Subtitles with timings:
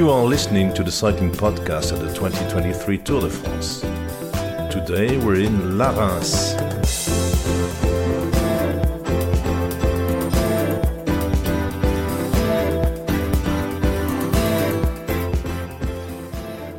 [0.00, 3.82] You are listening to the cycling podcast at the 2023 Tour de France.
[4.72, 6.56] Today we're in Laruns.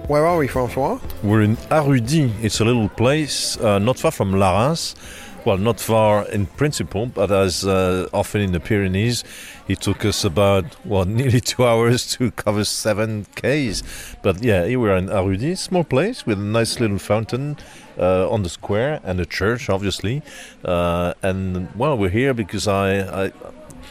[0.09, 0.99] Where are we, Francois?
[1.21, 2.33] We're in Arudy.
[2.41, 4.95] It's a little place uh, not far from Laruns.
[5.43, 9.23] Well, not far in principle, but as uh, often in the Pyrenees,
[9.67, 13.81] it took us about, well, nearly two hours to cover seven Ks.
[14.21, 17.57] But yeah, here we are in Arudy, small place with a nice little fountain
[17.97, 20.21] uh, on the square and a church, obviously.
[20.63, 23.31] Uh, and well, we're here because I, I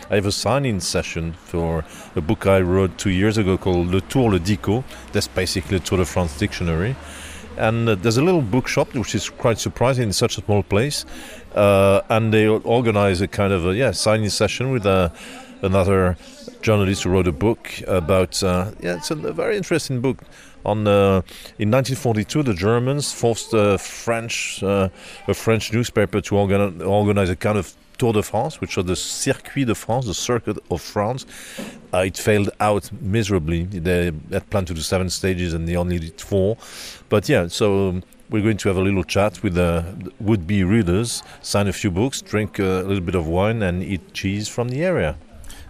[0.08, 1.84] I have a signing session for
[2.16, 4.82] a book I wrote two years ago called Le Tour le Dico.
[5.12, 6.96] That's basically a Tour de France dictionary.
[7.56, 11.04] And uh, there's a little bookshop which is quite surprising in such a small place.
[11.54, 15.08] Uh, and they organize a kind of a yeah signing session with uh,
[15.62, 16.16] another
[16.62, 20.22] journalist who wrote a book about uh, yeah it's a, a, very interesting book
[20.64, 21.22] on uh,
[21.58, 24.88] in 1942 the Germans forced a French uh,
[25.26, 29.66] a French newspaper to organize a kind of Tour de France, which are the Circuit
[29.66, 31.26] de France, the Circuit of France.
[31.92, 33.64] Uh, it failed out miserably.
[33.64, 36.56] They had planned to do seven stages and they only did four.
[37.10, 39.84] But yeah, so um, we're going to have a little chat with the
[40.18, 44.48] would-be readers, sign a few books, drink a little bit of wine, and eat cheese
[44.48, 45.16] from the area.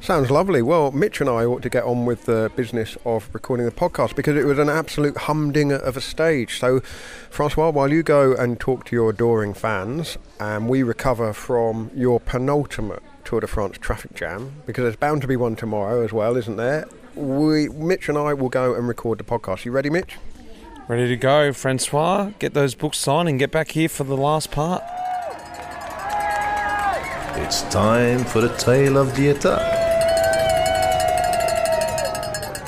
[0.03, 0.63] Sounds lovely.
[0.63, 4.17] Well, Mitch and I ought to get on with the business of recording the podcast
[4.17, 6.59] because it was an absolute humdinger of a stage.
[6.59, 6.81] So,
[7.29, 12.19] Francois, while you go and talk to your adoring fans, and we recover from your
[12.19, 16.35] penultimate Tour de France traffic jam, because there's bound to be one tomorrow as well,
[16.35, 16.89] isn't there?
[17.15, 19.67] We, Mitch and I will go and record the podcast.
[19.67, 20.17] You ready, Mitch?
[20.89, 22.33] Ready to go, Francois.
[22.39, 24.83] Get those books signed and get back here for the last part.
[27.37, 29.80] It's time for the tale of the attack.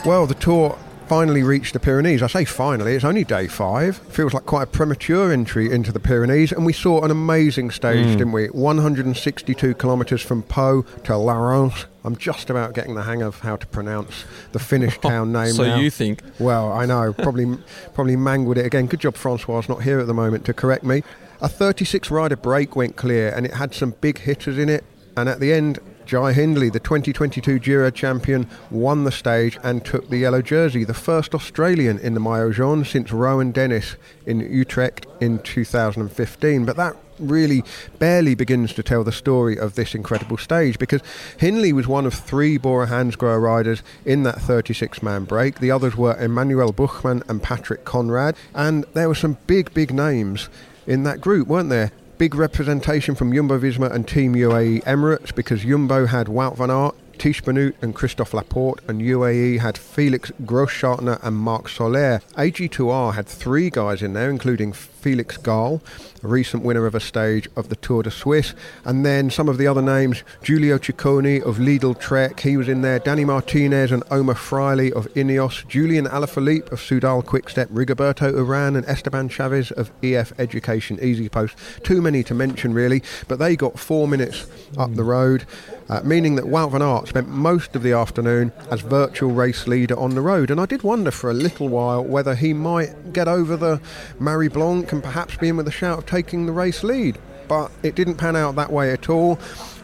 [0.05, 2.25] Well, the tour finally reached the Pyrenees.
[2.25, 3.99] I say finally, it's only day five.
[3.99, 8.07] Feels like quite a premature entry into the Pyrenees, and we saw an amazing stage,
[8.07, 8.13] mm.
[8.19, 8.49] didn't we?
[8.49, 11.85] 162 kilometres from Pau to Laruns.
[12.03, 15.53] I'm just about getting the hang of how to pronounce the finish town name.
[15.53, 15.77] so now.
[15.77, 16.21] you think?
[16.41, 17.13] Well, I know.
[17.13, 17.57] Probably,
[17.95, 18.87] probably mangled it again.
[18.87, 21.05] Good job, Francois not here at the moment to correct me.
[21.41, 24.83] A 36 rider break went clear, and it had some big hitters in it.
[25.17, 30.09] And at the end, Jai Hindley, the 2022 Giro champion, won the stage and took
[30.09, 33.97] the yellow jersey, the first Australian in the Maillot Jaune since Rohan Dennis
[34.27, 36.65] in Utrecht in 2015.
[36.65, 37.63] But that really
[37.99, 41.03] barely begins to tell the story of this incredible stage because
[41.39, 45.61] Hindley was one of three Bora Hansgrohe riders in that 36 man break.
[45.61, 50.49] The others were Emmanuel Buchmann and Patrick Konrad, and there were some big, big names
[50.87, 51.93] in that group, weren't there?
[52.23, 56.95] Big representation from Jumbo Visma and Team UAE Emirates because Jumbo had Wout van Aert,
[57.19, 62.21] Tiesj Benoot and Christophe Laporte, and UAE had Felix Grossschartner and Marc Soler.
[62.37, 65.83] AG2R had three guys in there, including Felix Gall,
[66.23, 69.59] a recent winner of a stage of the Tour de Suisse, and then some of
[69.59, 74.05] the other names Giulio Ciccone of Lidl Trek, he was in there, Danny Martinez and
[74.11, 79.91] Omar Fraile of Ineos, Julian Alaphilippe of Soudal Quickstep, Rigoberto Uran and Esteban Chavez of
[80.05, 81.57] EF Education Easy Post.
[81.83, 84.47] Too many to mention, really, but they got four minutes
[84.79, 85.45] up the road.
[85.93, 89.95] Uh, meaning that Wout van Aert spent most of the afternoon as virtual race leader
[89.99, 90.51] on the road.
[90.51, 93.79] And I did wonder for a little while whether he might get over the
[94.19, 97.19] Marie Blanque and perhaps be in with a shout of taking the race lead.
[97.47, 99.35] But it didn't pan out that way at all.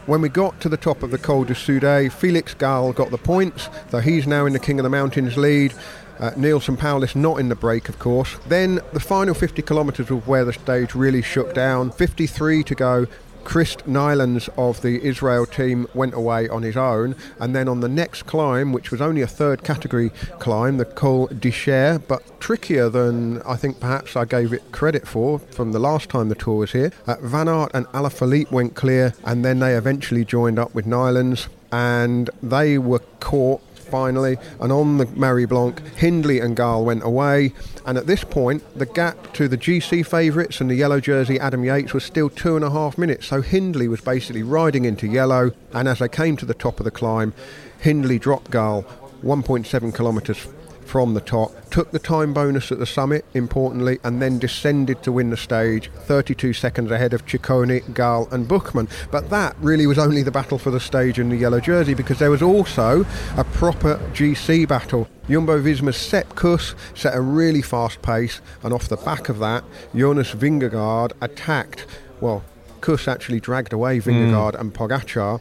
[0.07, 3.19] When we got to the top of the Col du Soudet, Felix Gall got the
[3.19, 5.75] points, though he's now in the King of the Mountains lead.
[6.17, 8.35] Uh, Neilson Powless not in the break, of course.
[8.47, 11.91] Then the final 50 kilometres was where the stage really shook down.
[11.91, 13.05] 53 to go.
[13.43, 17.89] Krists Neilands of the Israel team went away on his own, and then on the
[17.89, 23.41] next climb, which was only a third category climb, the Col d'Ichère, but trickier than
[23.43, 26.71] I think perhaps I gave it credit for from the last time the tour was
[26.71, 26.91] here.
[27.07, 31.47] Uh, Van Aert and Alaphilippe went clear, and then they eventually joined up with Neilands,
[31.71, 37.53] and they were caught finally, and on the Marie Blanque, Hindley and Gall went away.
[37.85, 41.63] And at this point, the gap to the GC favourites and the yellow jersey Adam
[41.63, 43.27] Yates was still two and a half minutes.
[43.27, 45.51] So Hindley was basically riding into yellow.
[45.73, 47.33] And as they came to the top of the climb,
[47.79, 48.83] Hindley dropped Gall
[49.23, 50.47] 1.7 kilometres
[50.89, 55.11] from the top, took the time bonus at the summit, importantly, and then descended to
[55.11, 58.89] win the stage, 32 seconds ahead of Ciccone, Gall, and Buchmann.
[59.11, 62.17] But that really was only the battle for the stage in the yellow jersey because
[62.17, 63.05] there was also
[63.37, 65.07] a proper GC battle.
[65.29, 69.63] Jumbo Visma's Sepp Kuss set a really fast pace, and off the back of that,
[69.95, 71.85] Jonas Vingegaard attacked.
[72.19, 72.43] Well,
[72.81, 74.59] Kuss actually dragged away Vingegaard mm.
[74.59, 75.39] and Pogacar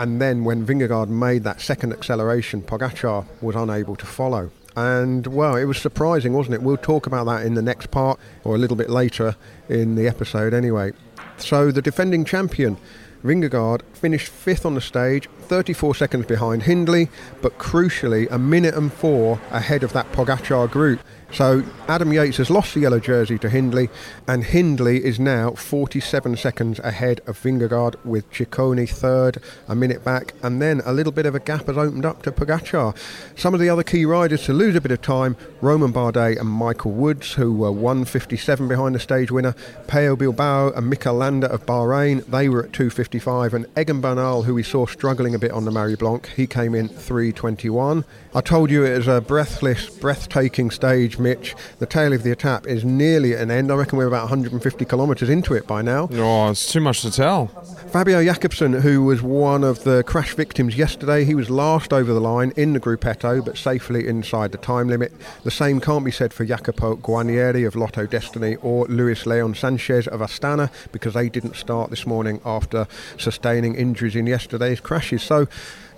[0.00, 4.50] and then when Vingegaard made that second acceleration, Pogacar was unable to follow.
[4.76, 6.62] And well, it was surprising, wasn't it?
[6.62, 9.36] We'll talk about that in the next part or a little bit later
[9.68, 10.92] in the episode anyway.
[11.38, 12.76] So, the defending champion,
[13.24, 17.08] Vingegaard, finished fifth on the stage, 34 seconds behind Hindley,
[17.42, 21.00] but crucially, a minute and four ahead of that Pogacar group.
[21.32, 23.88] So Adam Yates has lost the yellow jersey to Hindley,
[24.26, 29.38] and Hindley is now 47 seconds ahead of Vingegaard with Ciccone third,
[29.68, 32.32] a minute back, and then a little bit of a gap has opened up to
[32.32, 32.96] Pogacar.
[33.36, 36.48] Some of the other key riders to lose a bit of time, Romain Bardet and
[36.48, 39.54] Michael Woods, who were 157 behind the stage winner,
[39.86, 44.54] Pello Bilbao and Mikel Landa of Bahrain, they were at 255, and Egan Bernal, who
[44.54, 48.04] we saw struggling a bit on the Marie Blanque, he came in 321.
[48.34, 51.54] I told you it was a breathless, breathtaking stage, Mitch.
[51.78, 53.70] The tail of the attack is nearly at an end.
[53.70, 56.08] I reckon we're about 150 kilometres into it by now.
[56.12, 57.46] Oh, it's too much to tell.
[57.92, 62.20] Fabio Jakobsen, who was one of the crash victims yesterday, he was last over the
[62.20, 65.12] line in the Gruppetto, but safely inside the time limit.
[65.44, 70.06] The same can't be said for Jacopo Guarnieri of Lotto Dstny or Luis Leon Sanchez
[70.08, 72.86] of Astana because they didn't start this morning after
[73.18, 75.22] sustaining injuries in yesterday's crashes.
[75.22, 75.48] So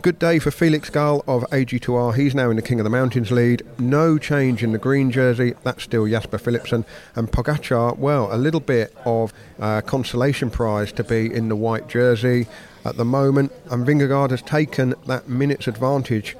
[0.02, 2.16] Good day for Felix Gall of AG2R.
[2.16, 3.62] He's now in the King of the Mountains lead.
[3.78, 5.54] No change in the green jersey.
[5.62, 6.84] That's still Jasper Philipsen.
[7.14, 11.86] And Pogacar, well, a little bit of uh, consolation prize to be in the white
[11.86, 12.48] jersey
[12.84, 13.52] at the moment.
[13.70, 16.36] And Vingegaard has taken that minute's advantage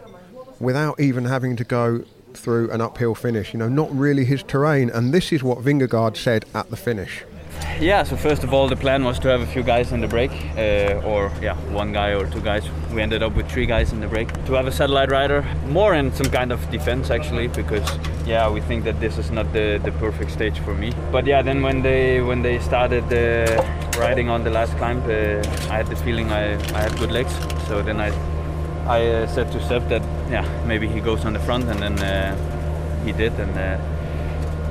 [0.58, 2.04] without even having to go
[2.34, 3.52] through an uphill finish.
[3.52, 4.90] You know, not really his terrain.
[4.90, 7.22] And this is what Vingegaard said at the finish.
[7.80, 10.06] Yeah, so first of all, the plan was to have a few guys in the
[10.06, 12.64] break, uh, or yeah, one guy or two guys.
[12.92, 15.94] We ended up with three guys in the break to have a satellite rider, more
[15.94, 17.88] in some kind of defense actually, because
[18.24, 20.92] yeah, we think that this is not the, the perfect stage for me.
[21.10, 23.62] But yeah, then when they when they started uh,
[23.98, 27.34] riding on the last climb, uh, I had the feeling I, I had good legs.
[27.66, 28.12] So then I
[28.86, 31.98] I uh, said to Sepp that yeah, maybe he goes on the front, and then
[31.98, 32.36] uh,
[33.04, 33.78] he did, and uh,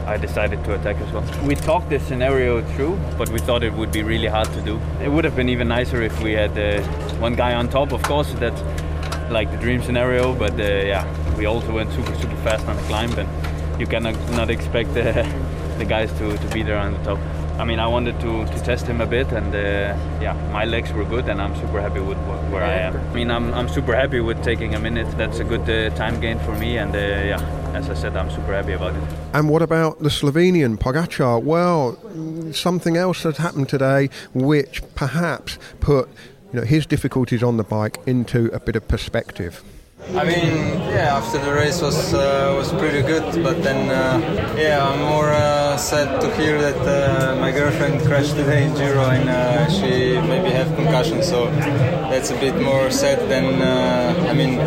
[0.05, 1.23] I decided to attack as well.
[1.45, 4.79] We talked this scenario through, but we thought it would be really hard to do.
[5.01, 6.81] It would have been even nicer if we had uh,
[7.19, 8.61] one guy on top, of course, that's
[9.31, 11.05] like the dream scenario, but uh, yeah,
[11.37, 15.23] we also went super, super fast on the climb, and you cannot not expect uh,
[15.77, 17.19] the guys to, to be there on the top.
[17.59, 20.91] I mean, I wanted to, to test him a bit, and uh, yeah, my legs
[20.93, 22.17] were good, and I'm super happy with
[22.51, 22.97] where I am.
[22.97, 25.07] I mean, I'm, I'm super happy with taking a minute.
[25.17, 28.29] That's a good uh, time gain for me, and uh, yeah, as I said, I'm
[28.29, 29.03] super happy about it.
[29.33, 31.41] And what about the Slovenian Pogacar?
[31.41, 31.97] Well,
[32.53, 36.09] something else has happened today, which perhaps put
[36.53, 39.63] you know his difficulties on the bike into a bit of perspective.
[40.15, 40.57] I mean,
[40.89, 45.29] yeah, after the race was uh, was pretty good, but then uh, yeah, I'm more
[45.29, 50.19] uh, sad to hear that uh, my girlfriend crashed today in Giro and uh, she
[50.27, 51.23] maybe have concussion.
[51.23, 51.45] So
[52.09, 54.59] that's a bit more sad than uh, I mean,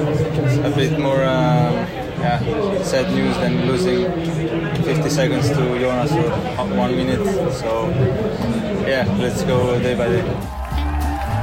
[0.65, 2.04] a bit more.
[2.25, 4.11] Yeah, sad news than losing
[4.83, 7.23] 50 seconds to Jonas for one minute.
[7.53, 7.91] So
[8.89, 10.23] yeah, let's go day by day.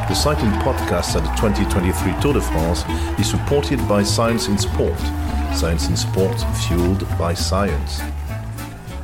[0.10, 2.83] The Cycling Podcast at the 2023 Tour de France
[3.19, 4.98] is supported by Science in Sport.
[5.54, 6.36] Science in Sport
[6.66, 8.01] fueled by science.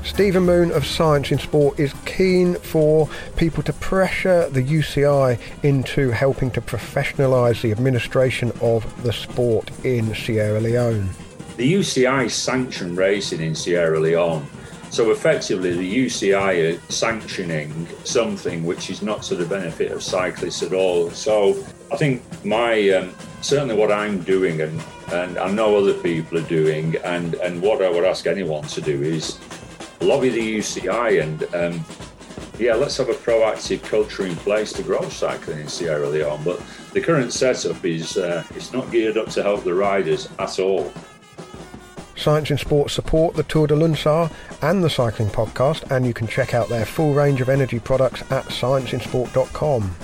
[0.04, 6.10] Stephen Moon of Science in Sport is keen for people to pressure the UCI into
[6.10, 11.10] helping to professionalise the administration of the sport in Sierra Leone.
[11.58, 14.46] The UCI sanction racing in Sierra Leone.
[14.92, 20.62] So effectively, the UCI are sanctioning something which is not to the benefit of cyclists
[20.62, 21.10] at all.
[21.10, 21.58] So
[21.92, 26.48] I think my um, certainly what I'm doing, and and I know other people are
[26.48, 29.40] doing, and and what I would ask anyone to do is
[30.00, 31.56] lobby the UCI and.
[31.56, 31.86] Um,
[32.60, 36.42] yeah, let's have a proactive culture in place to grow cycling in Sierra Leone.
[36.44, 36.60] But
[36.92, 40.92] the current setup is uh, it's not geared up to help the riders at all.
[42.18, 44.32] Science and Sport support the Tour de Lunsar
[44.62, 48.22] and the Cycling Podcast, and you can check out their full range of energy products
[48.32, 49.96] at scienceinsport.com.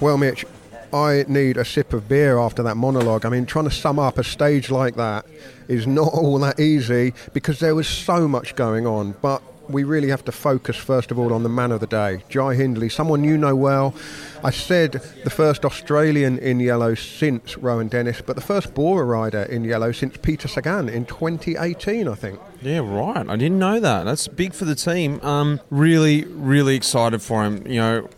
[0.00, 0.46] Well, Mitch,
[0.92, 3.26] I need a sip of beer after that monologue.
[3.26, 5.26] I mean, trying to sum up a stage like that
[5.68, 9.14] is not all that easy because there was so much going on.
[9.20, 12.22] But we really have to focus first of all on the man of the day,
[12.28, 13.94] Jai Hindley, someone you know well.
[14.42, 14.92] I said
[15.24, 19.92] the first Australian in yellow since Rohan Dennis, but the first Bora rider in yellow
[19.92, 22.40] since Peter Sagan in 2018, I think.
[22.62, 23.28] Yeah, right.
[23.28, 24.04] I didn't know that.
[24.04, 25.20] That's big for the team.
[25.22, 27.66] Um, really, really excited for him.
[27.66, 28.08] You know,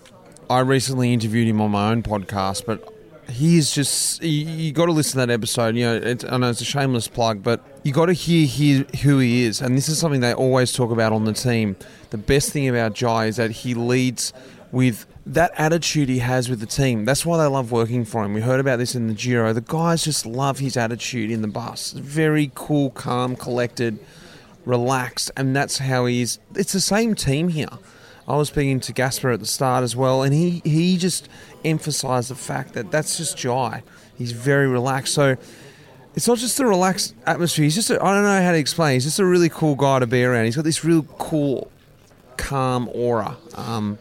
[0.50, 2.88] I recently interviewed him on my own podcast, but
[3.28, 5.76] he is just you, you got to listen to that episode.
[5.76, 9.18] You know, it, I know it's a shameless plug, but you got to hear, who
[9.18, 11.76] he is, and this is something they always talk about on the team.
[12.10, 14.32] The best thing about Jai is that he leads
[14.70, 17.04] with that attitude he has with the team.
[17.04, 18.34] That's why they love working for him.
[18.34, 19.52] We heard about this in the Giro.
[19.52, 21.92] The guys just love his attitude in the bus.
[21.92, 23.98] Very cool, calm, collected,
[24.64, 26.38] relaxed, and that's how he is.
[26.54, 27.68] It's the same team here.
[28.28, 31.28] I was speaking to Gasper at the start as well, and he, he just
[31.64, 33.82] emphasised the fact that that's just Jai.
[34.16, 35.14] He's very relaxed.
[35.14, 35.36] So
[36.14, 37.64] it's not just a relaxed atmosphere.
[37.64, 38.94] He's just, I don't know how to explain.
[38.94, 40.44] He's just a really cool guy to be around.
[40.44, 41.70] He's got this real cool,
[42.36, 43.36] calm aura.
[43.54, 43.98] Um,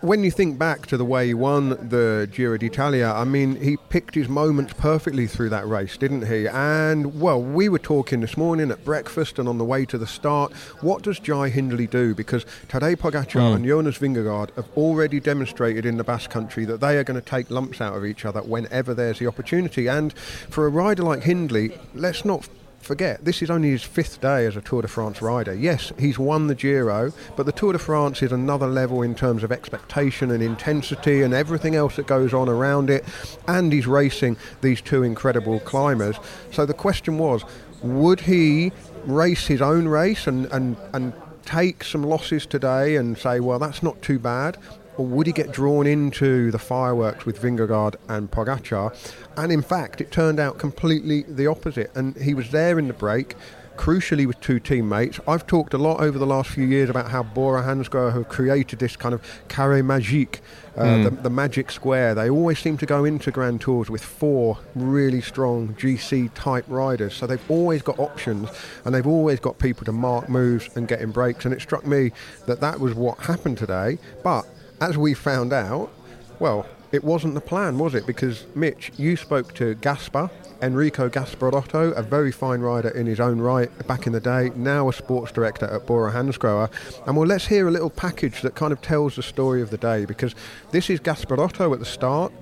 [0.00, 3.76] when you think back to the way he won the Giro d'Italia, I mean, he
[3.76, 6.46] picked his moments perfectly through that race, didn't he?
[6.48, 10.06] And, well, we were talking this morning at breakfast and on the way to the
[10.06, 10.52] start.
[10.80, 12.14] What does Jai Hindley do?
[12.14, 13.54] Because Tadej Pogacar mm.
[13.56, 17.26] and Jonas Vingegaard have already demonstrated in the Basque Country that they are going to
[17.26, 19.88] take lumps out of each other whenever there's the opportunity.
[19.88, 22.48] And for a rider like Hindley, let's not
[22.84, 25.54] forget, this is only his fifth day as a Tour de France rider.
[25.54, 29.42] Yes, he's won the Giro, but the Tour de France is another level in terms
[29.42, 33.04] of expectation and intensity and everything else that goes on around it.
[33.48, 36.16] And he's racing these two incredible climbers.
[36.52, 37.42] So the question was,
[37.82, 38.72] would he
[39.04, 41.12] race his own race and, and, and
[41.44, 44.58] take some losses today and say, well, that's not too bad?
[44.96, 48.94] Or would he get drawn into the fireworks with Vingegaard and Pogacar?
[49.36, 51.90] And in fact, it turned out completely the opposite.
[51.94, 53.34] And he was there in the break,
[53.76, 55.18] crucially with two teammates.
[55.26, 58.78] I've talked a lot over the last few years about how Bora Hansgrohe have created
[58.78, 60.40] this kind of carré magique,
[60.76, 61.04] uh, mm.
[61.04, 62.14] the, the, magic square.
[62.14, 67.14] They always seem to go into Grand Tours with four really strong GC type riders.
[67.14, 68.48] So they've always got options
[68.84, 71.44] and they've always got people to mark moves and get in breaks.
[71.44, 72.12] And it struck me
[72.46, 73.98] that that was what happened today.
[74.22, 74.46] But
[74.84, 75.90] as we found out,
[76.38, 78.06] well, it wasn't the plan, was it?
[78.06, 80.28] Because Mitch, you spoke to Gasper,
[80.64, 84.88] Enrico Gasparotto, a very fine rider in his own right back in the day, now
[84.88, 86.70] a sports director at Bora Hansgrohe.
[87.06, 89.76] And well, let's hear a little package that kind of tells the story of the
[89.76, 90.34] day because
[90.70, 92.32] this is Gasparotto at the start,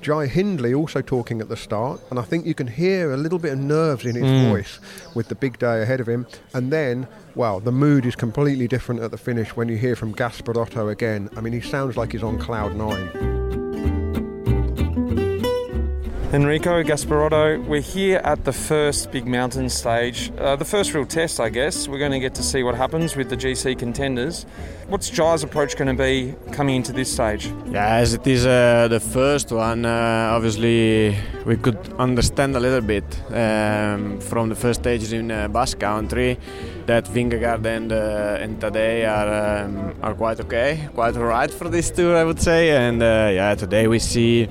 [0.00, 3.40] Jai Hindley also talking at the start, and I think you can hear a little
[3.40, 4.50] bit of nerves in his mm.
[4.50, 4.78] voice
[5.16, 6.28] with the big day ahead of him.
[6.54, 10.14] And then well, the mood is completely different at the finish when you hear from
[10.14, 11.30] Gasparotto again.
[11.36, 13.41] I mean, he sounds like he's on cloud nine.
[16.32, 21.38] Enrico Gasparotto, we're here at the first big mountain stage, uh, the first real test,
[21.38, 21.86] I guess.
[21.86, 24.46] We're going to get to see what happens with the GC contenders.
[24.88, 27.52] What's Jai's approach going to be coming into this stage?
[27.66, 32.80] Yeah, as it is uh, the first one, uh, obviously we could understand a little
[32.80, 36.38] bit um, from the first stages in uh, Basque Country
[36.86, 41.90] that Vingegaard and uh, and Tadej are um, are quite okay, quite alright for this
[41.90, 42.70] tour, I would say.
[42.70, 44.48] And uh, yeah, today we see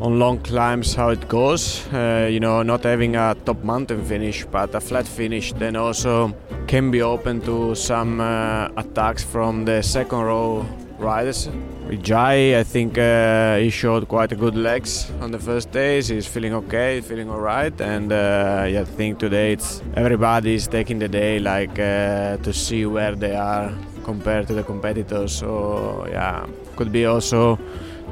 [0.00, 1.86] on long climbs how it goes.
[1.92, 6.34] Uh, you know, not having a top mountain finish, but a flat finish, then also
[6.66, 10.66] can be open to some uh, attacks from the second row
[10.98, 11.48] riders.
[11.86, 16.08] With Jai, I think uh, he showed quite a good legs on the first days.
[16.08, 20.98] He's feeling okay, feeling alright, and uh, yeah, I think today it's everybody is taking
[20.98, 23.72] the day like uh, to see where they are
[24.04, 25.32] compared to the competitors.
[25.32, 27.58] So yeah, could be also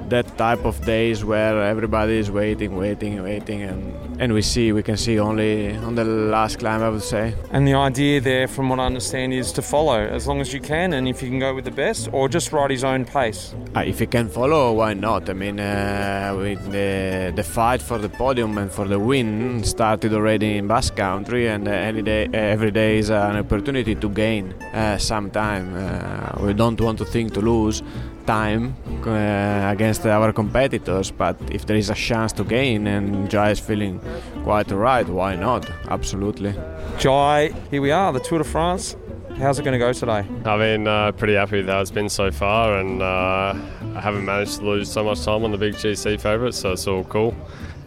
[0.08, 4.82] that type of days where everybody is waiting, waiting, waiting, and and we see we
[4.82, 7.34] can see only on the last climb, I would say.
[7.50, 10.60] And the idea there, from what I understand, is to follow as long as you
[10.60, 13.54] can, and if you can go with the best, or just ride his own pace.
[13.74, 15.28] Uh, if he can follow, why not?
[15.28, 20.12] I mean, uh, with the the fight for the podium and for the win started
[20.12, 24.52] already in Basque Country, and uh, every day every day is an opportunity to gain
[24.74, 25.74] uh, some time.
[25.74, 27.82] Uh, we don't want to think to lose
[28.26, 28.74] time
[29.06, 33.60] uh, against our competitors, but if there is a chance to gain and Jai is
[33.60, 34.00] feeling
[34.42, 35.68] quite right, why not?
[35.88, 36.54] Absolutely.
[36.98, 38.96] Jai, here we are, the Tour de France.
[39.36, 40.24] How's it going to go today?
[40.44, 43.54] I've been uh, pretty happy with how it's been so far, and uh,
[43.96, 46.86] I haven't managed to lose so much time on the big GC favourites, so it's
[46.86, 47.34] all cool.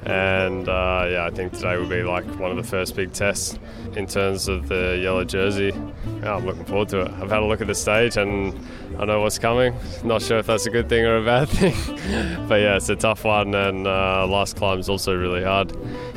[0.03, 3.60] And uh, yeah, I think today will be like one of the first big tests
[3.96, 5.74] in terms of the yellow jersey.
[6.22, 7.12] Yeah, I'm looking forward to it.
[7.12, 8.53] I've had a look at the stage and
[9.00, 9.75] I know what's coming.
[10.04, 11.75] Not sure if that's a good thing or a bad thing,
[12.48, 15.72] but yeah, it's a tough one, and uh, last climb is also really hard.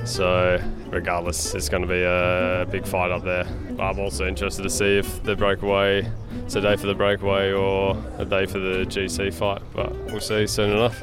[0.06, 0.58] So
[0.88, 3.44] regardless, it's going to be a big fight up there.
[3.70, 6.10] But I'm also interested to see if the breakaway,
[6.44, 9.62] it's a day for the breakaway or a day for the GC fight.
[9.74, 11.00] But we'll see soon enough.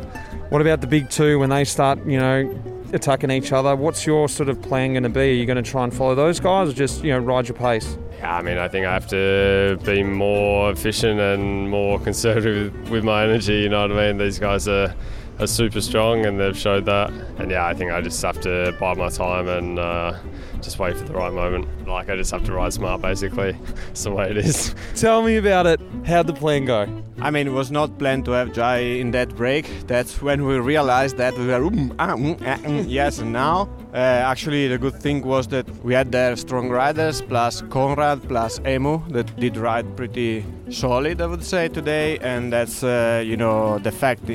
[0.50, 3.75] What about the big two when they start, you know, attacking each other?
[3.75, 5.20] What's your sort of plan going to be?
[5.20, 7.58] Are you going to try and follow those guys or just, you know, ride your
[7.58, 7.98] pace?
[8.20, 13.03] Yeah, I mean, I think I have to be more efficient and more conservative with
[13.03, 13.60] my energy.
[13.60, 14.17] You know what I mean?
[14.17, 14.94] These guys are
[15.39, 17.12] are super strong, and they've showed that.
[17.38, 20.17] And yeah, I think I just have to bide my time and uh,
[20.62, 21.88] just wait for the right moment.
[21.88, 23.56] Like I just have to ride smart, basically.
[23.91, 24.75] It's the way it is.
[24.96, 25.79] Tell me about it.
[26.06, 26.88] How'd the plan go?
[27.20, 29.65] I mean, it was not planned to have Jai in that break.
[29.88, 33.70] That's when we realized that we were um, ah, mm, ah, mm, yes, and now
[33.94, 38.60] uh, actually the good thing was that we had there strong riders plus Konrad plus
[38.67, 43.79] Emu that did ride pretty solid, I would say today, and that's uh, you know
[43.79, 44.29] the fact.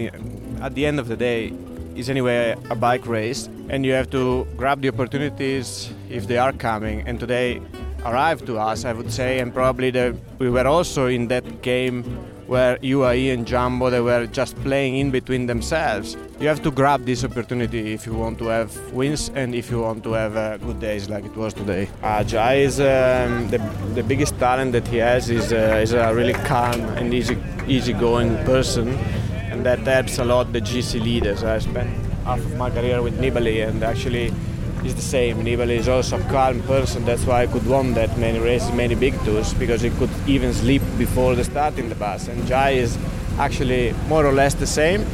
[0.63, 1.53] At the end of the day,
[1.97, 6.53] is anyway a bike race, and you have to grab the opportunities if they are
[6.53, 7.03] coming.
[7.07, 7.61] And today
[8.05, 12.05] arrived to us, I would say, and probably the, we were also in that game
[12.47, 16.17] where UAE and Jumbo they were just playing in between themselves.
[16.39, 19.81] You have to grab this opportunity if you want to have wins and if you
[19.81, 21.89] want to have uh, good days like it was today.
[22.03, 23.59] Uh, Jai is um, the,
[23.95, 27.37] the biggest talent that he has is, uh, is a really calm and easy
[27.69, 28.99] easygoing person,
[29.53, 31.45] and that helps a lot the GC leaders.
[31.45, 31.91] I spent
[32.25, 34.33] half of my career with Nibali and actually
[34.83, 35.45] is the same.
[35.45, 37.05] Nibali is also a calm person.
[37.05, 40.55] That's why I could won that many races, many big tours, because he could even
[40.55, 42.29] sleep before the start in the bus.
[42.29, 42.97] And Jai is
[43.39, 45.05] actually more or less the same.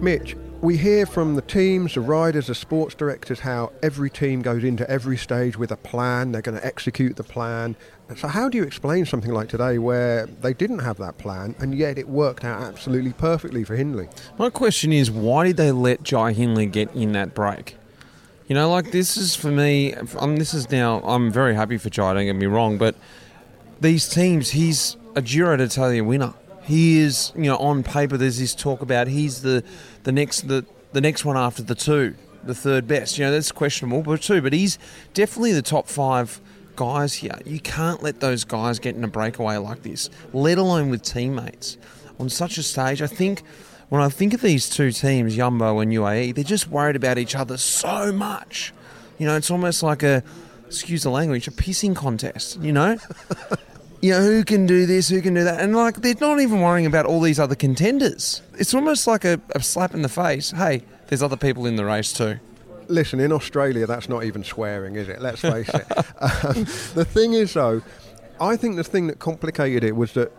[0.00, 4.64] Mitch, we hear from the teams, the riders, the sports directors how every team goes
[4.64, 6.32] into every stage with a plan.
[6.32, 7.76] They're going to execute the plan.
[8.16, 11.76] So, how do you explain something like today where they didn't have that plan and
[11.76, 14.08] yet it worked out absolutely perfectly for Hindley?
[14.38, 17.76] My question is, why did they let Jai Hindley get in that break?
[18.48, 19.94] You know, like this is for me.
[20.18, 21.00] I'm, this is now.
[21.02, 22.14] I'm very happy for Jai.
[22.14, 22.96] Don't get me wrong, but
[23.80, 26.34] these teams, he's a Giro d'Italia winner.
[26.68, 28.18] He is, you know, on paper.
[28.18, 29.64] There's this talk about he's the
[30.02, 33.16] the next the the next one after the two, the third best.
[33.16, 34.42] You know, that's questionable, but two.
[34.42, 34.78] But he's
[35.14, 36.42] definitely the top five
[36.76, 37.38] guys here.
[37.46, 41.78] You can't let those guys get in a breakaway like this, let alone with teammates
[42.20, 43.00] on such a stage.
[43.00, 43.42] I think
[43.88, 47.34] when I think of these two teams, Yumbo and UAE, they're just worried about each
[47.34, 48.74] other so much.
[49.16, 50.22] You know, it's almost like a,
[50.66, 52.98] excuse the language, a pissing contest, you know?
[54.00, 55.60] you know, who can do this, who can do that.
[55.60, 58.42] And like, they're not even worrying about all these other contenders.
[58.58, 60.50] It's almost like a, a slap in the face.
[60.52, 62.38] Hey, there's other people in the race too
[62.88, 65.20] listen, in Australia, that's not even swearing, is it?
[65.20, 65.86] Let's face it.
[66.20, 66.64] Um,
[66.94, 67.80] the thing is, though,
[68.40, 70.32] I think the thing that complicated it was that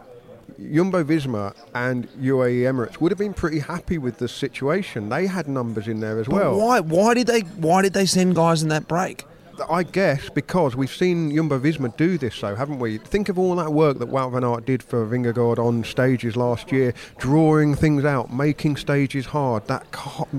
[0.58, 5.08] Jumbo Visma and UAE Emirates would have been pretty happy with the situation.
[5.08, 6.58] They had numbers in there as but well.
[6.58, 6.80] Why?
[6.82, 7.42] Why did they?
[7.42, 9.26] Why did they send guys in that break?
[9.70, 12.98] I guess because we've seen Jumbo Visma do this, so haven't we?
[12.98, 16.72] Think of all that work that Wout van Aert did for Vingegaard on stages last
[16.72, 19.86] year, drawing things out, making stages hard, that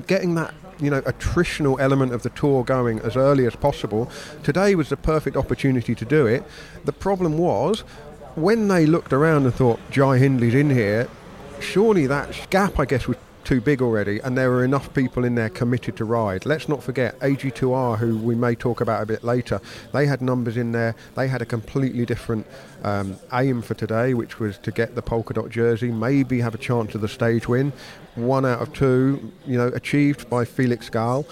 [0.06, 4.10] getting that you know attritional element of the tour going as early as possible.
[4.42, 6.44] Today was the perfect opportunity to do it.
[6.84, 7.80] The problem was
[8.34, 11.08] when they looked around and thought Jai Hindley's in here.
[11.60, 13.18] Surely that gap, I guess, was
[13.50, 16.46] too big already, and there are enough people in there committed to ride.
[16.46, 19.60] Let's not forget AG2R, who we may talk about a bit later.
[19.92, 20.94] They had numbers in there.
[21.16, 22.46] They had a completely different
[22.84, 26.58] um, aim for today, which was to get the polka dot jersey, maybe have a
[26.58, 27.72] chance of the stage win.
[28.14, 31.26] One out of two, you know, achieved by Felix Gall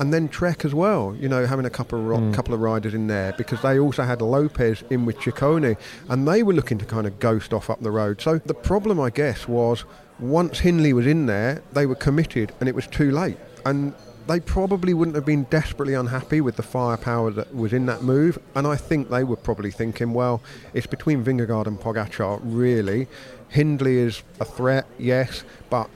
[0.00, 1.14] and then Trek as well.
[1.20, 2.34] You know, having a couple of ro- mm.
[2.34, 5.76] couple of riders in there because they also had Lopez in with Ciccone,
[6.08, 8.20] and they were looking to kind of ghost off up the road.
[8.20, 9.84] So the problem, I guess, was
[10.20, 13.36] once Hindley was in there, they were committed, and it was too late.
[13.64, 13.94] And
[14.26, 18.38] they probably wouldn't have been desperately unhappy with the firepower that was in that move.
[18.54, 20.42] And I think they were probably thinking, well,
[20.74, 23.08] it's between Vingegaard and Pogacar, really.
[23.48, 25.90] Hindley is a threat, yes, but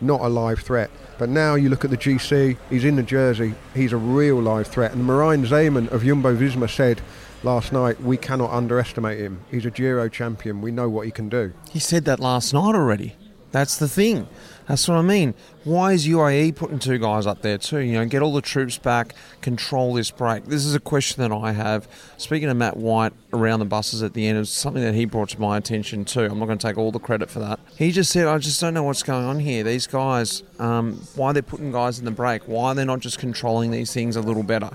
[0.00, 0.90] not a live threat.
[1.18, 4.66] But now you look at the GC, he's in the jersey, he's a real live
[4.66, 4.92] threat.
[4.92, 7.02] And Merijn Zeeman of Jumbo Visma said
[7.42, 9.40] last night, we cannot underestimate him.
[9.50, 11.52] He's a Giro champion, we know what he can do.
[11.70, 13.16] He said that last night already.
[13.54, 14.26] That's the thing.
[14.66, 15.32] That's what I mean.
[15.62, 17.78] Why is UAE putting two guys up there too?
[17.78, 20.46] You know, get all the troops back, control this break.
[20.46, 21.86] This is a question that I have.
[22.16, 25.28] Speaking of Matt White around the buses at the end, it's something that he brought
[25.28, 26.24] to my attention too.
[26.24, 27.60] I'm not going to take all the credit for that.
[27.78, 29.62] He just said, I just don't know what's going on here.
[29.62, 33.70] These guys, um, why they're putting guys in the break, why they're not just controlling
[33.70, 34.70] these things a little better.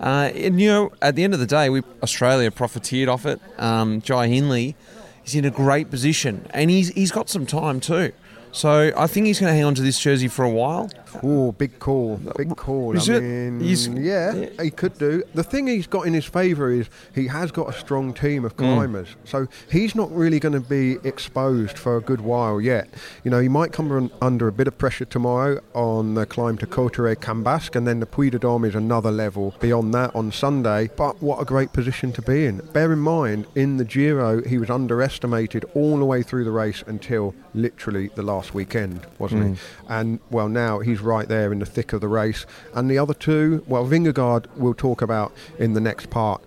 [0.00, 3.38] Uh, and you know, at the end of the day, we Australia profiteered off it.
[3.58, 4.76] Um, Jai Hindley
[5.24, 8.12] He's in a great position, and he's he's got some time too.
[8.52, 10.88] So I think he's going to hang on to this jersey for a while.
[11.22, 12.96] Oh, big call, big call.
[12.96, 13.20] Is I it?
[13.22, 15.22] mean, He's- yeah, he could do.
[15.34, 18.54] The thing he's got in his favour is he has got a strong team of
[18.56, 18.74] Mm.
[18.74, 22.88] climbers, so he's not really going to be exposed for a good while yet.
[23.22, 26.58] You know, he might come un- under a bit of pressure tomorrow on the climb
[26.58, 30.90] to Cauterets-Cambasque, and then the Puy de Dôme is another level beyond that on Sunday.
[30.96, 32.58] But what a great position to be in.
[32.72, 36.82] Bear in mind, in the Giro, he was underestimated all the way through the race
[36.86, 39.62] until literally the last weekend, wasn't he?
[39.88, 42.46] And well, now he's right there in the thick of the race.
[42.74, 46.42] And the other two, well, Vingegaard we'll talk about in the next part,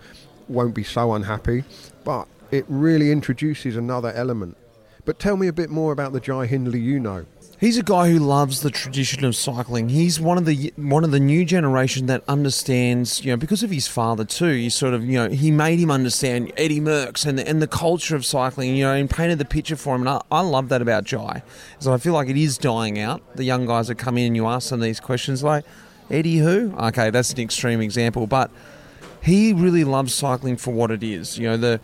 [0.48, 1.63] won't be so unhappy,
[2.04, 4.58] but it really introduces another element.
[5.06, 7.26] But tell me a bit more about the Jai Hindley you know.
[7.60, 9.89] He's a guy who loves the tradition of cycling.
[9.89, 13.72] He's one of the one of the new generation that understands, you know, because of
[13.72, 14.52] his father too.
[14.52, 17.67] He sort of, you know, he made him understand Eddie Merckx and the, and the
[17.67, 20.02] culture of cycling, you know, and painted the picture for him.
[20.02, 21.41] And I, I love that about Jai.
[21.80, 23.24] So I feel like it is dying out.
[23.36, 25.65] The young guys that come in and you ask them these questions like,
[26.12, 26.76] Eddie who?
[26.78, 28.52] Okay, that's an extreme example, but
[29.24, 31.39] he really loves cycling for what it is.
[31.39, 31.82] You know, the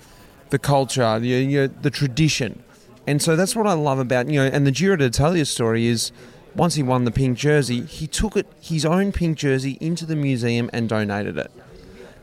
[0.52, 2.64] the culture, the you know, the tradition,
[3.08, 4.46] and so that's what I love about you know.
[4.46, 6.12] And the Giro d'Italia story is
[6.56, 10.16] once he won the pink jersey, he took it his own pink jersey into the
[10.16, 11.52] museum and donated it.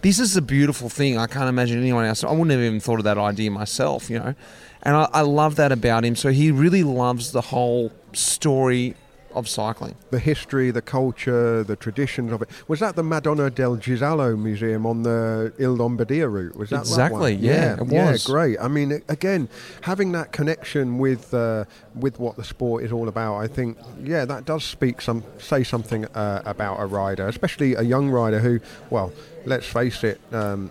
[0.02, 1.18] This is a beautiful thing.
[1.18, 2.24] I can't imagine anyone else.
[2.24, 4.34] I wouldn't have even thought of that idea myself, you know.
[4.82, 6.16] And I, I love that about him.
[6.16, 8.94] So he really loves the whole story
[9.34, 9.94] of cycling.
[10.10, 12.48] The history, the culture, the traditions of it.
[12.68, 16.56] Was that the Madonna del Ghisallo Museum on the Il Lombardia route?
[16.56, 17.42] Was that that Exactly, one?
[17.44, 18.58] yeah, it yeah, great.
[18.60, 19.48] I mean, again,
[19.82, 21.64] having that connection with uh,
[21.94, 25.62] with what the sport is all about, I think, yeah, that does speak some say
[25.64, 29.12] something uh, about a rider, especially a young rider who, well,
[29.44, 30.20] let's face it.
[30.32, 30.70] Um,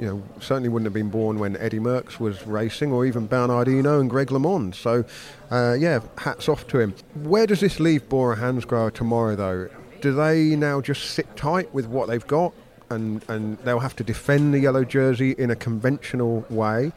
[0.00, 3.68] you know, certainly wouldn't have been born when Eddie Merckx was racing, or even Bernard
[3.68, 4.74] Hinault and Greg LeMond.
[4.74, 5.04] So,
[5.50, 6.94] uh, yeah, hats off to him.
[7.16, 9.68] Where does this leave Bora Hansgrohe tomorrow, though?
[10.00, 12.54] Do they now just sit tight with what they've got,
[12.88, 16.92] and and they'll have to defend the yellow jersey in a conventional way?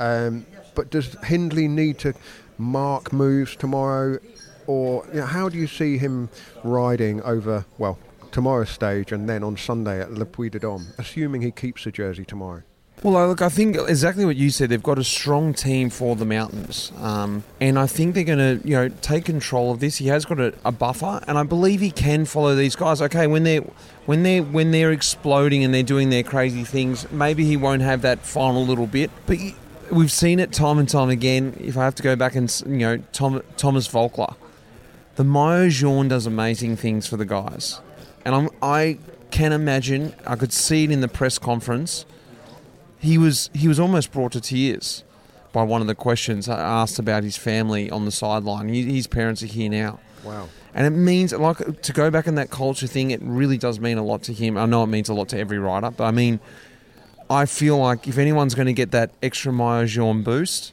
[0.00, 0.44] Um,
[0.74, 2.12] but does Hindley need to
[2.58, 4.18] mark moves tomorrow,
[4.66, 6.28] or you know, how do you see him
[6.64, 7.66] riding over?
[7.78, 11.84] Well, tomorrow's stage and then on Sunday at Le Puy de Dôme, assuming he keeps
[11.84, 12.62] the jersey tomorrow.
[13.02, 14.70] Well, look, I think exactly what you said.
[14.70, 18.68] They've got a strong team for the mountains, um, and I think they're going to,
[18.68, 19.98] you know, take control of this.
[19.98, 23.00] He has got a, a buffer, and I believe he can follow these guys.
[23.00, 23.62] Okay, when they're
[24.06, 28.02] when they're when they're exploding and they're doing their crazy things, maybe he won't have
[28.02, 29.12] that final little bit.
[29.26, 29.38] But
[29.92, 31.56] we've seen it time and time again.
[31.60, 34.34] If I have to go back and you know, Tom, Thomas Voeckler,
[35.14, 37.80] the Maillot Jaune does amazing things for the guys,
[38.28, 38.98] and I'm, I
[39.30, 40.14] can imagine.
[40.26, 42.04] I could see it in the press conference
[43.00, 45.04] he was he was almost brought to tears
[45.52, 48.68] by one of the questions I asked about his family on the sideline.
[48.68, 50.48] He, his parents are here now, Wow.
[50.74, 53.10] and it means like to go back in that culture thing.
[53.12, 54.58] It really does mean a lot to him.
[54.58, 56.40] I know it means a lot to every rider, but I mean,
[57.30, 60.72] I feel like if anyone's going to get that extra Maillot Jaune boost,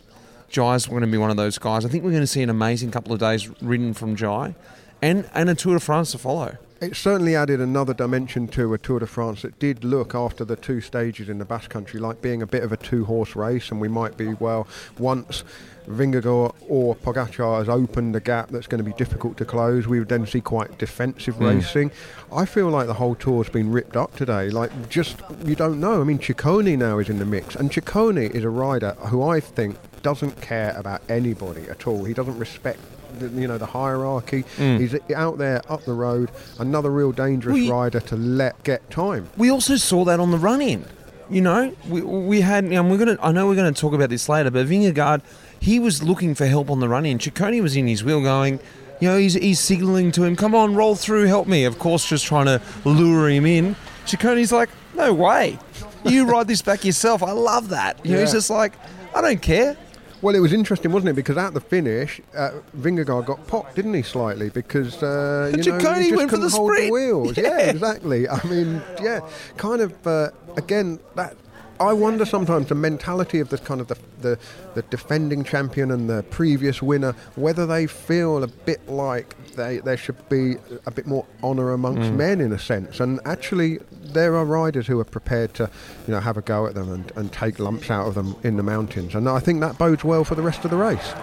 [0.50, 1.86] Jai's going to be one of those guys.
[1.86, 4.56] I think we're going to see an amazing couple of days ridden from Jai,
[5.02, 6.58] and and a Tour de France to follow.
[6.82, 10.58] It certainly added another dimension to a Tour de France that did look after the
[10.58, 13.80] two stages in the Basque Country like being a bit of a two-horse race, and
[13.80, 14.68] we might be well
[15.00, 15.46] once
[15.88, 19.88] Vingegaard or Pogacar has opened a gap that's going to be difficult to close.
[19.88, 21.46] We would then see quite defensive hmm.
[21.46, 21.92] racing.
[22.32, 24.50] I feel like the whole tour's been ripped up today.
[24.50, 26.02] Like just you don't know.
[26.02, 29.40] I mean, Ciccone now is in the mix, and Ciccone is a rider who I
[29.40, 32.04] think doesn't care about anybody at all.
[32.04, 32.80] He doesn't respect.
[33.20, 34.44] The, you know the hierarchy.
[34.58, 34.80] Mm.
[34.80, 36.32] He's out there up the road.
[36.60, 39.30] Another real dangerous you- rider to let get time.
[39.38, 40.86] we also saw that on the run in.
[41.28, 43.18] You know, we, we had, and we're gonna.
[43.20, 45.22] I know we're going to talk about this later, but Vingegaard,
[45.60, 47.18] he was looking for help on the run in.
[47.18, 48.60] Ciccone was in his wheel, going,
[49.00, 52.06] you know, he's he's signalling to him, "Come on, roll through, help me." Of course,
[52.08, 53.76] just trying to lure him in.
[54.06, 55.58] Ciccone's like, "No way,
[56.04, 58.06] you ride this back yourself." I love that.
[58.06, 58.74] You know, he's just like,
[59.16, 59.76] "I don't care."
[60.22, 61.14] Well, it was interesting, wasn't it?
[61.16, 64.50] Because at the finish, uh, Vingegaard got popped, didn't he, slightly?
[64.50, 66.88] Because uh, you know he just went for couldn't the hold sprint.
[66.88, 67.38] the wheels.
[67.38, 67.44] Yeah.
[67.44, 67.70] Yeah.
[67.72, 68.30] exactly.
[68.30, 69.20] I mean, yeah,
[69.58, 70.08] kind of.
[70.08, 71.36] Uh, again, that
[71.80, 74.40] I wonder sometimes the mentality of the kind of the, the
[74.76, 79.98] the defending champion and the previous winner, whether they feel a bit like they there
[79.98, 82.16] should be a bit more honour amongst mm.
[82.16, 83.00] men in a sense.
[83.00, 85.70] And actually, there are riders who are prepared to,
[86.08, 88.56] you know, have a go at them and, and take lumps out of them in
[88.56, 89.16] the mountains.
[89.16, 91.14] And I think that bodes well for the rest of the race.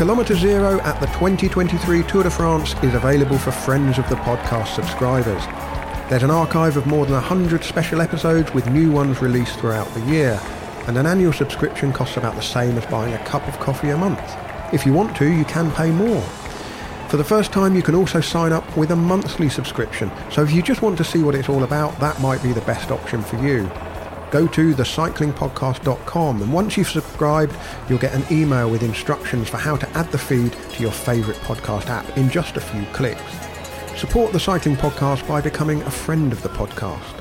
[0.00, 4.74] Kilometre Zero at the 2023 Tour de France is available for friends of the podcast
[4.74, 5.42] subscribers.
[6.10, 10.00] There's an archive of more than 100 special episodes with new ones released throughout the
[10.06, 10.40] year,
[10.88, 13.96] and an annual subscription costs about the same as buying a cup of coffee a
[13.96, 14.20] month.
[14.72, 16.20] If you want to, you can pay more.
[17.10, 20.10] For the first time, you can also sign up with a monthly subscription.
[20.32, 22.60] So if you just want to see what it's all about, that might be the
[22.62, 23.70] best option for you.
[24.32, 27.54] Go to thecyclingpodcast.com and once you've subscribed,
[27.88, 31.38] you'll get an email with instructions for how to add the feed to your favourite
[31.42, 33.49] podcast app in just a few clicks.
[33.96, 37.16] Support the Cycling Podcast by becoming a friend of the podcast.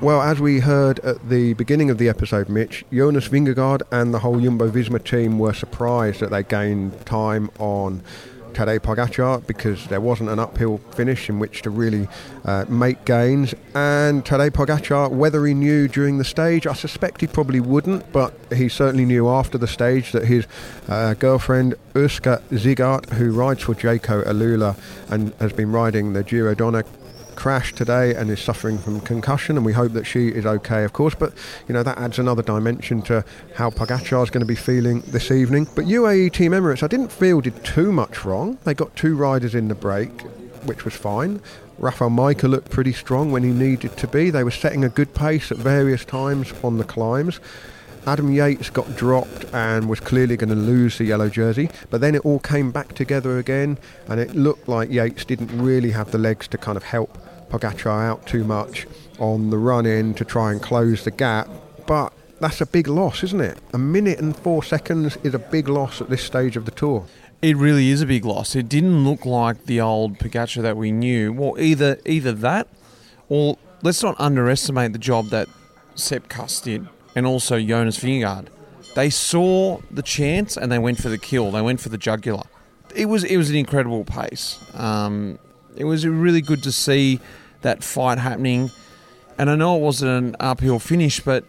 [0.00, 4.18] Well, as we heard at the beginning of the episode, Mitch, Jonas Vingegaard and the
[4.18, 8.02] whole Jumbo Visma team were surprised that they gained time on
[8.50, 12.08] Tadej Pogacar because there wasn't an uphill finish in which to really
[12.44, 13.54] uh, make gains.
[13.74, 18.34] And Tadej Pogacar, whether he knew during the stage, I suspect he probably wouldn't, but
[18.52, 20.46] he certainly knew after the stage that his
[20.88, 24.76] uh, girlfriend Urska Zigart, who rides for Jayco Alula
[25.10, 26.84] and has been riding the Giro Donne
[27.40, 30.92] crashed today and is suffering from concussion, and we hope that she is okay, of
[30.92, 31.14] course.
[31.14, 31.32] But
[31.66, 33.24] you know that adds another dimension to
[33.54, 35.66] how Pogacar is going to be feeling this evening.
[35.74, 38.58] But UAE Team Emirates, I didn't feel did too much wrong.
[38.64, 40.10] They got two riders in the break,
[40.66, 41.40] which was fine.
[41.78, 44.28] Rafael Majka looked pretty strong when he needed to be.
[44.28, 47.40] They were setting a good pace at various times on the climbs.
[48.06, 52.14] Adam Yates got dropped and was clearly going to lose the yellow jersey, but then
[52.14, 56.18] it all came back together again, and it looked like Yates didn't really have the
[56.18, 57.16] legs to kind of help
[57.50, 58.86] Pogacar out too much
[59.18, 61.48] on the run in to try and close the gap.
[61.86, 63.58] But that's a big loss, isn't it?
[63.74, 67.06] A minute and four seconds is a big loss at this stage of the tour.
[67.42, 68.54] It really is a big loss.
[68.54, 71.32] It didn't look like the old Pogacar that we knew.
[71.32, 72.68] Well, either either that,
[73.28, 75.48] or let's not underestimate the job that
[75.94, 78.46] Sepp Kuss did, and also Jonas Vingegaard.
[78.94, 81.50] They saw the chance and they went for the kill.
[81.50, 82.44] They went for the jugular.
[82.94, 84.58] It was it was an incredible pace.
[84.74, 85.38] Um,
[85.76, 87.20] it was really good to see
[87.62, 88.70] that fight happening.
[89.38, 91.44] And I know it wasn't an uphill finish, but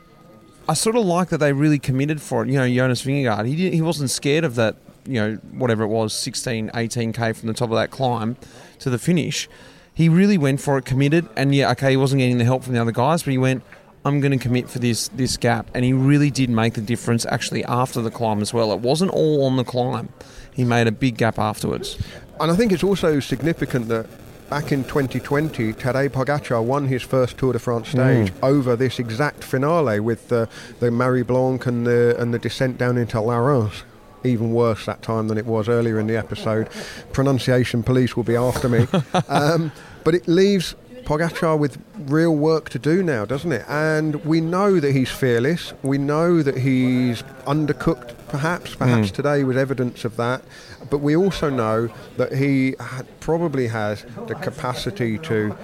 [0.69, 2.49] I sort of like that they really committed for it.
[2.49, 5.87] You know, Jonas Vingegaard, he, did, he wasn't scared of that, you know, whatever it
[5.87, 8.37] was, 16, 18K from the top of that climb
[8.79, 9.49] to the finish.
[9.93, 12.73] He really went for it, committed, and yeah, okay, he wasn't getting the help from
[12.73, 13.63] the other guys, but he went,
[14.03, 17.25] I'm going to commit for this this gap, and he really did make the difference
[17.27, 18.71] actually after the climb as well.
[18.71, 20.09] It wasn't all on the climb;
[20.51, 22.01] he made a big gap afterwards.
[22.39, 24.07] And I think it's also significant that
[24.51, 28.43] back in 2020, Tadej Pogacar won his first Tour de France stage mm.
[28.43, 30.49] over this exact finale with the,
[30.81, 33.83] the Marie Blanque and the, and the descent down into Larens
[34.25, 36.69] even worse that time than it was earlier in the episode.
[37.13, 38.87] Pronunciation police will be after me.
[39.29, 39.71] um,
[40.03, 43.65] but it leaves Pogacar with real work to do now, doesn't it?
[43.67, 45.73] And we know that he's fearless.
[45.81, 48.75] We know that he's undercooked, perhaps.
[48.75, 49.15] Perhaps mm.
[49.15, 50.43] today was evidence of that.
[50.91, 52.75] But we also know that he
[53.19, 55.55] probably has the capacity to,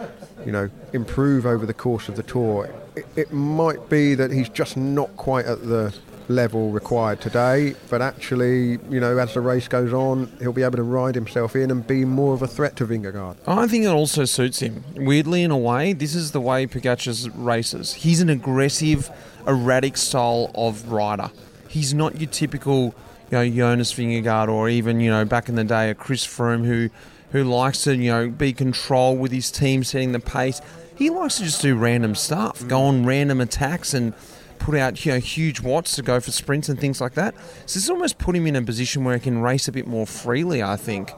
[0.44, 2.74] you know, improve over the course of the tour.
[2.96, 5.94] It, it might be that he's just not quite at the
[6.30, 10.78] level required today, but actually, you know, as the race goes on, he'll be able
[10.78, 13.38] to ride himself in and be more of a threat to Vingegaard.
[13.48, 14.84] I think it also suits him.
[14.96, 17.94] Weirdly, in a way, this is the way Pogacar's races.
[17.94, 19.10] He's an aggressive,
[19.46, 21.32] erratic style of rider.
[21.68, 22.96] He's not your typical,
[23.32, 26.66] you know, Jonas Vingegaard or even, you know, back in the day, a Chris Froome
[26.66, 26.90] who,
[27.32, 30.62] who likes to, you know, be controlled with his team, setting the pace.
[30.96, 34.14] He likes to just do random stuff, go on random attacks and
[34.60, 37.36] put out you know huge watts to go for sprints and things like that.
[37.66, 40.08] So this almost put him in a position where he can race a bit more
[40.08, 40.64] freely.
[40.64, 41.12] I think.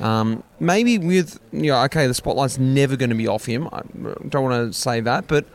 [0.00, 3.68] Um, maybe with you know, okay, the spotlight's never going to be off him.
[3.72, 3.82] I
[4.28, 5.46] don't want to say that, but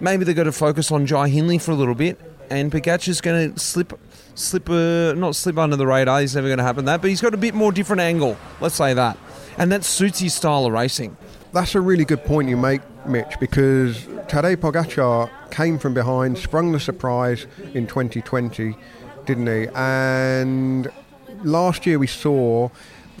[0.00, 2.18] maybe they've got to focus on Jai Hindley for a little bit,
[2.50, 3.98] and Pogacar's going to slip,
[4.38, 6.20] slip, uh, not slip under the radar.
[6.20, 8.36] He's never going to happen that, but he's got a bit more different angle.
[8.60, 9.18] Let's say that,
[9.58, 11.16] and that suits his style of racing.
[11.52, 16.72] That's a really good point you make, Mitch, because Tadej Pogacar came from behind, sprung
[16.72, 18.76] the surprise in 2020,
[19.24, 19.68] didn't he?
[19.74, 20.90] And
[21.42, 22.68] last year we saw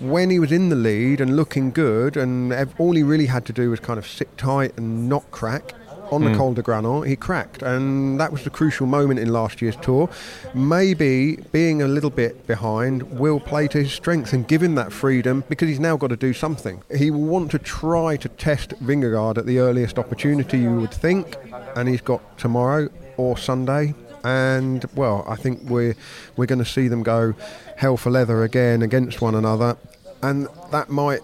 [0.00, 3.52] when he was in the lead and looking good, and all he really had to
[3.52, 5.72] do was kind of sit tight and not crack
[6.10, 6.36] on the mm.
[6.36, 10.08] Col de Granon, he cracked, and that was the crucial moment in last year's tour.
[10.54, 14.92] Maybe being a little bit behind will play to his strength and give him that
[14.92, 16.82] freedom because he's now got to do something.
[16.94, 21.36] He will want to try to test Vingegaard at the earliest opportunity, you would think,
[21.74, 23.94] and he's got tomorrow or Sunday.
[24.24, 25.94] And well, I think we're
[26.36, 27.34] we're going to see them go
[27.76, 29.76] hell for leather again against one another,
[30.22, 31.20] and that might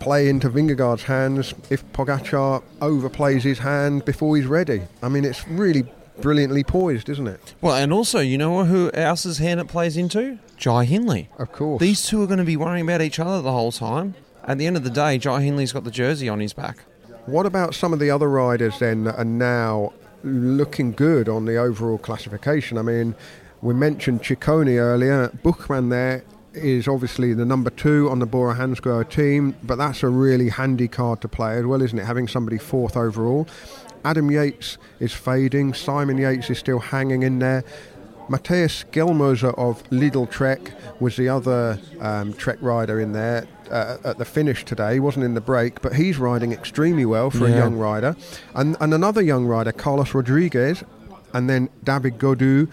[0.00, 4.82] play into Vingegaard's hands if Pogacar overplays his hand before he's ready.
[5.02, 5.86] I mean, it's really
[6.20, 7.54] brilliantly poised, isn't it?
[7.60, 10.38] Well, and also, you know who else's hand it plays into?
[10.56, 11.28] Jai Hindley.
[11.38, 11.80] Of course.
[11.80, 14.14] These two are going to be worrying about each other the whole time.
[14.44, 16.78] At the end of the day, Jai Hindley's got the jersey on his back.
[17.26, 19.92] What about some of the other riders then that are now
[20.22, 22.76] looking good on the overall classification?
[22.76, 23.14] I mean,
[23.62, 25.30] we mentioned Ciccone earlier.
[25.42, 26.22] Buchmann there
[26.54, 30.88] is obviously the number two on the Bora Hansgrohe team, but that's a really handy
[30.88, 32.04] card to play as well, isn't it?
[32.04, 33.46] Having somebody fourth overall.
[34.04, 35.72] Adam Yates is fading.
[35.74, 37.64] Simon Yates is still hanging in there.
[38.28, 40.60] Mattias Skjelmose of Lidl Trek
[41.00, 44.94] was the other um, Trek rider in there uh, at the finish today.
[44.94, 47.54] He wasn't in the break, but he's riding extremely well for Yeah.
[47.54, 48.16] a young rider.
[48.54, 50.82] And, and another young rider, Carlos Rodriguez,
[51.34, 52.68] and then David Gaudu,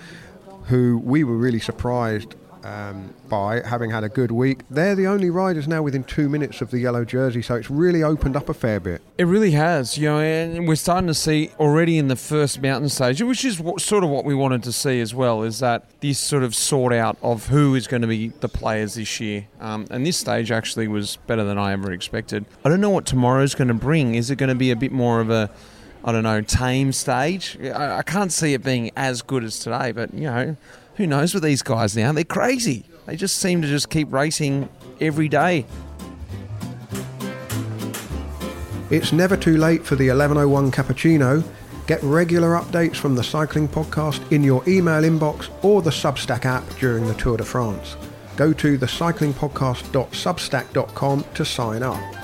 [0.67, 4.61] who we were really surprised um, by having had a good week.
[4.69, 8.03] They're the only riders now within two minutes of the yellow jersey, so it's really
[8.03, 9.01] opened up a fair bit.
[9.17, 12.89] It really has, you know, and we're starting to see already in the first mountain
[12.89, 15.85] stage, which is what, sort of what we wanted to see as well, is that
[16.01, 19.47] this sort of sort out of who is going to be the players this year.
[19.59, 22.45] Um, and this stage actually was better than I ever expected.
[22.65, 24.15] I don't know what tomorrow's going to bring.
[24.15, 25.49] Is it going to be a bit more of a,
[26.03, 27.57] I don't know, tame stage?
[27.61, 30.57] I, I can't see it being as good as today, but you know,
[30.95, 32.11] who knows with these guys now?
[32.11, 32.85] They're crazy.
[33.05, 35.65] They just seem to just keep racing every day.
[38.89, 41.43] It's never too late for the 1101 cappuccino.
[41.87, 46.63] Get regular updates from the cycling podcast in your email inbox or the Substack app
[46.77, 47.95] during the Tour de France.
[48.35, 52.20] Go to thecyclingpodcast.substack.com to sign up.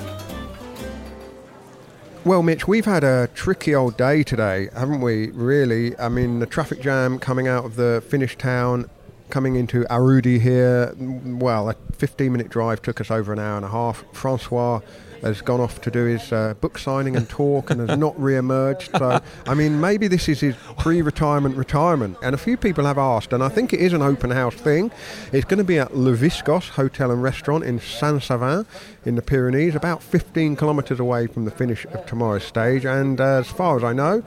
[2.28, 5.32] Well, Mitch, we've had a tricky old day today, haven't we?
[5.32, 5.98] Really?
[5.98, 8.90] I mean, the traffic jam coming out of the finish town,
[9.30, 10.94] coming into Arudy here.
[10.98, 14.04] Well, a 15 minute drive took us over an hour and a half.
[14.12, 14.82] Francois
[15.22, 18.92] has gone off to do his uh, book signing and talk and has not re-emerged.
[18.98, 22.18] So, I mean, maybe this is his pre-retirement retirement.
[22.22, 24.92] And a few people have asked, and I think it is an open house thing.
[25.32, 28.66] It's going to be at Le Viscos Hotel and Restaurant in Saint-Savin
[29.06, 32.86] in the Pyrenees, about 15 kilometres away from the finish of tomorrow's stage.
[32.86, 34.24] And uh, as far as I know,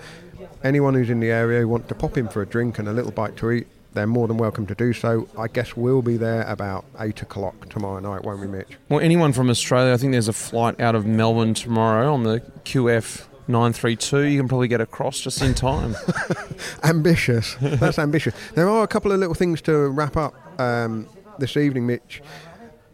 [0.63, 2.93] anyone who's in the area who wants to pop in for a drink and a
[2.93, 5.29] little bite to eat, they're more than welcome to do so.
[5.37, 8.79] I guess we'll be there about 8 o'clock tomorrow night, won't we, Mitch?
[8.89, 12.41] Well, anyone from Australia, I think there's a flight out of Melbourne tomorrow on the
[12.65, 14.21] QF 932.
[14.21, 15.97] You can probably get across just in time.
[16.85, 17.57] ambitious.
[17.61, 18.35] That's ambitious.
[18.55, 22.23] There are a couple of little things to wrap up um, this evening, Mitch.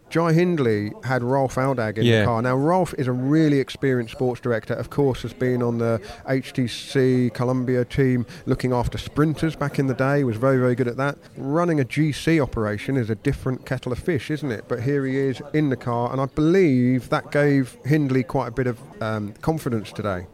[0.08, 2.20] Jai Hindley had Rolf Aldag in Yeah.
[2.20, 2.42] the car.
[2.42, 4.72] Now, Rolf is a really experienced sports director.
[4.74, 9.94] Of course, has been on the HTC Columbia team looking after sprinters back in the
[9.94, 10.22] day.
[10.24, 11.18] Was very, very good at that.
[11.36, 14.64] Running a GC operation is a different kettle of fish, isn't it?
[14.68, 18.52] But here he is in the car, and I believe that gave Hindley quite a
[18.52, 20.26] bit of um, confidence today.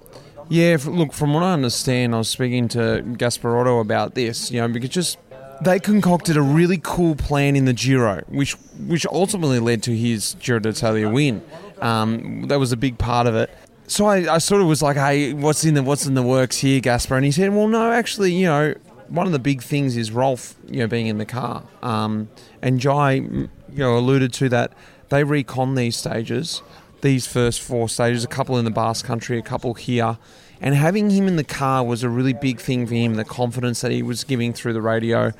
[0.48, 4.68] Yeah, look, from what I understand, I was speaking to Gasparotto about this, you know,
[4.68, 5.16] because just
[5.64, 8.52] they concocted a really cool plan in the Giro, which
[8.86, 11.42] which ultimately led to his Giro d'Italia win.
[11.80, 13.50] Um, that was a big part of it.
[13.86, 16.58] So I, I sort of was like, "Hey, what's in the what's in the works
[16.58, 18.74] here, Gaspar?" And he said, "Well, no, actually, you know,
[19.08, 22.28] one of the big things is Rolf, you know, being in the car." Um,
[22.60, 24.72] and Jai, you know, alluded to that
[25.08, 26.62] they recon these stages
[27.02, 30.16] these first four stages, a couple in the Basque Country, a couple here.
[30.62, 33.80] And having him in the car was a really big thing for him, the confidence
[33.80, 35.32] that he was giving through the radio,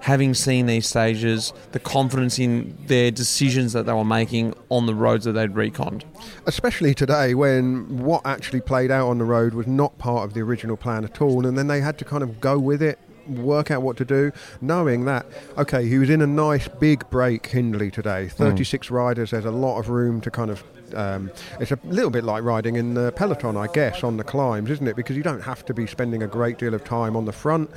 [0.00, 4.94] having seen these stages, the confidence in their decisions that they were making on the
[4.94, 6.04] roads that they'd reconned.
[6.44, 10.40] especially today when what actually played out on the road was not part of the
[10.40, 13.70] original plan at all and then they had to kind of go with it work
[13.70, 15.26] out what to do knowing that
[15.58, 18.26] okay he was in a nice big break hindley today.
[18.26, 18.32] Mm.
[18.32, 20.62] 36 riders there's a lot of room to kind of
[20.94, 24.70] um, it's a little bit like riding in the peloton i guess on the climbs
[24.70, 24.96] isn't it?
[24.96, 27.70] Because you don't have to be spending a great deal of time on the front.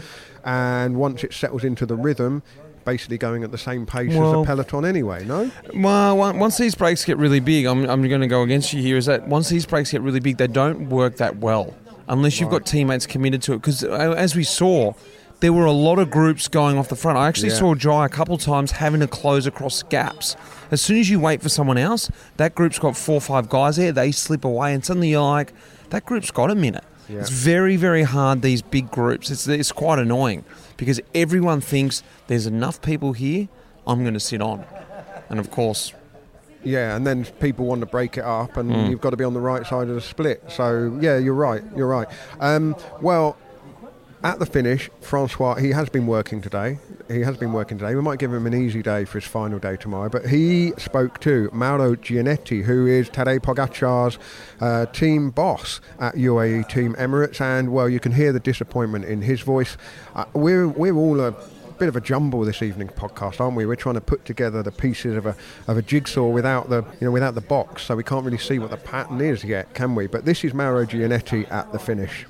[0.44, 2.44] And once it settles into the rhythm
[2.86, 5.52] basically going at the same pace as Well- the peloton anyway no?
[5.74, 8.98] Well, once these breaks get really big, I'm, I'm going to go against you here,
[8.98, 11.76] is that once these breaks get really big, they don't work that well
[12.08, 13.58] unless you've got teammates committed to it.
[13.58, 14.94] Because as we saw,
[15.42, 17.18] there were a lot of groups going off the front.
[17.18, 17.56] I actually Yeah.
[17.60, 20.36] saw Jai a couple times having to close across gaps.
[20.72, 23.78] As soon as you wait for someone else, that group's got four or five guys
[23.78, 25.54] there, they slip away, and suddenly you're like,
[25.92, 26.84] that group's got a minute.
[27.08, 27.20] Yeah.
[27.20, 29.32] It's very, very hard, these big groups.
[29.32, 30.44] It's, it's quite annoying
[30.78, 33.48] because everyone thinks there's enough people here,
[33.88, 34.64] I'm going to sit on.
[35.30, 35.94] And of course,
[36.62, 38.90] Yeah, and then people want to break it up, and Mm.
[38.90, 40.44] you've got to be on the right side of the split.
[40.50, 41.64] So yeah, you're right.
[41.74, 42.08] You're right.
[42.42, 43.38] Um, well,
[44.24, 46.78] at the finish, Francois he has been working today.
[47.08, 47.96] He has been working today.
[47.96, 50.10] We might give him an easy day for his final day tomorrow.
[50.10, 54.20] But he spoke to Mauro Gianetti, who is Tadej Pogacar's
[54.60, 59.22] uh, team boss at UAE Team Emirates, and well, you can hear the disappointment in
[59.22, 59.78] his voice.
[60.16, 61.34] Uh, we're we're all a
[61.80, 63.66] bit of a jumble this evening podcast, aren't we?
[63.66, 65.36] We're trying to put together the pieces of a
[65.68, 68.60] of a jigsaw without the you know without the box, so we can't really see
[68.60, 70.08] what the pattern is yet, can we?
[70.08, 72.26] But this is Mauro Gianetti at the finish.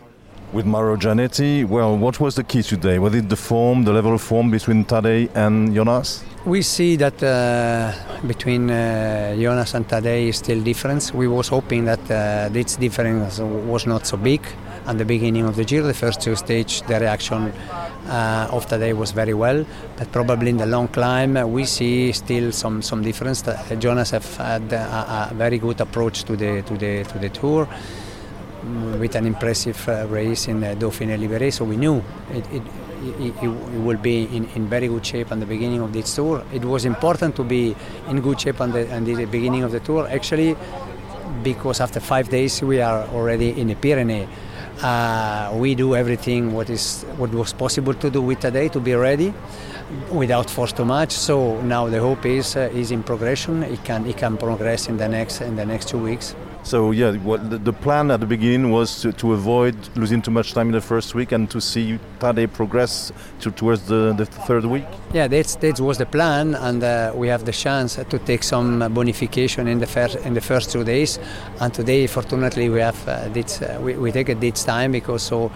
[0.53, 1.65] With Mauro Gianetti.
[1.65, 2.99] Well, what was the key today?
[2.99, 6.23] Was it the form, the level of form between Tadej and Jonas?
[6.45, 7.91] We see that uh,
[8.25, 11.13] between uh, Jonas and Tadej is still difference.
[11.13, 14.41] We was hoping that uh, this difference was not so big
[14.87, 15.85] at the beginning of the Giro.
[15.85, 17.53] The first two stage, the reaction
[18.07, 19.65] uh, of Tadej was very well,
[19.97, 23.43] but probably in the long climb uh, we see still some some difference.
[23.77, 27.67] Jonas have had a, a very good approach to the to the to the tour
[28.99, 32.61] with an impressive uh, race in uh, Dauphiné Libéré, so we knew it, it,
[33.19, 36.43] it, it will be in, in, very good shape at the beginning of this tour.
[36.53, 37.75] It was important to be
[38.09, 40.55] in good shape at the, at the beginning of the tour, actually,
[41.43, 44.27] because after five days we are already in the Pyrenees.
[44.81, 48.93] Uh, we do everything what is what was possible to do with today to be
[48.95, 49.33] ready
[50.09, 51.11] without force too much.
[51.11, 53.63] So now the hope is uh, is in progression.
[53.63, 56.33] It can it can progress in the next in the next two weeks.
[56.63, 60.31] So yeah, what the, the plan at the beginning was to, to, avoid losing too
[60.31, 64.25] much time in the first week and to see Tadej progress to, towards the, the
[64.25, 64.85] third week.
[65.13, 68.81] Yeah, that that was the plan, and uh, we have the chance to take some
[68.81, 71.17] bonification in the first in the first two days.
[71.59, 75.23] And today, fortunately, we have uh, this, uh, we, we take it this time because
[75.23, 75.51] so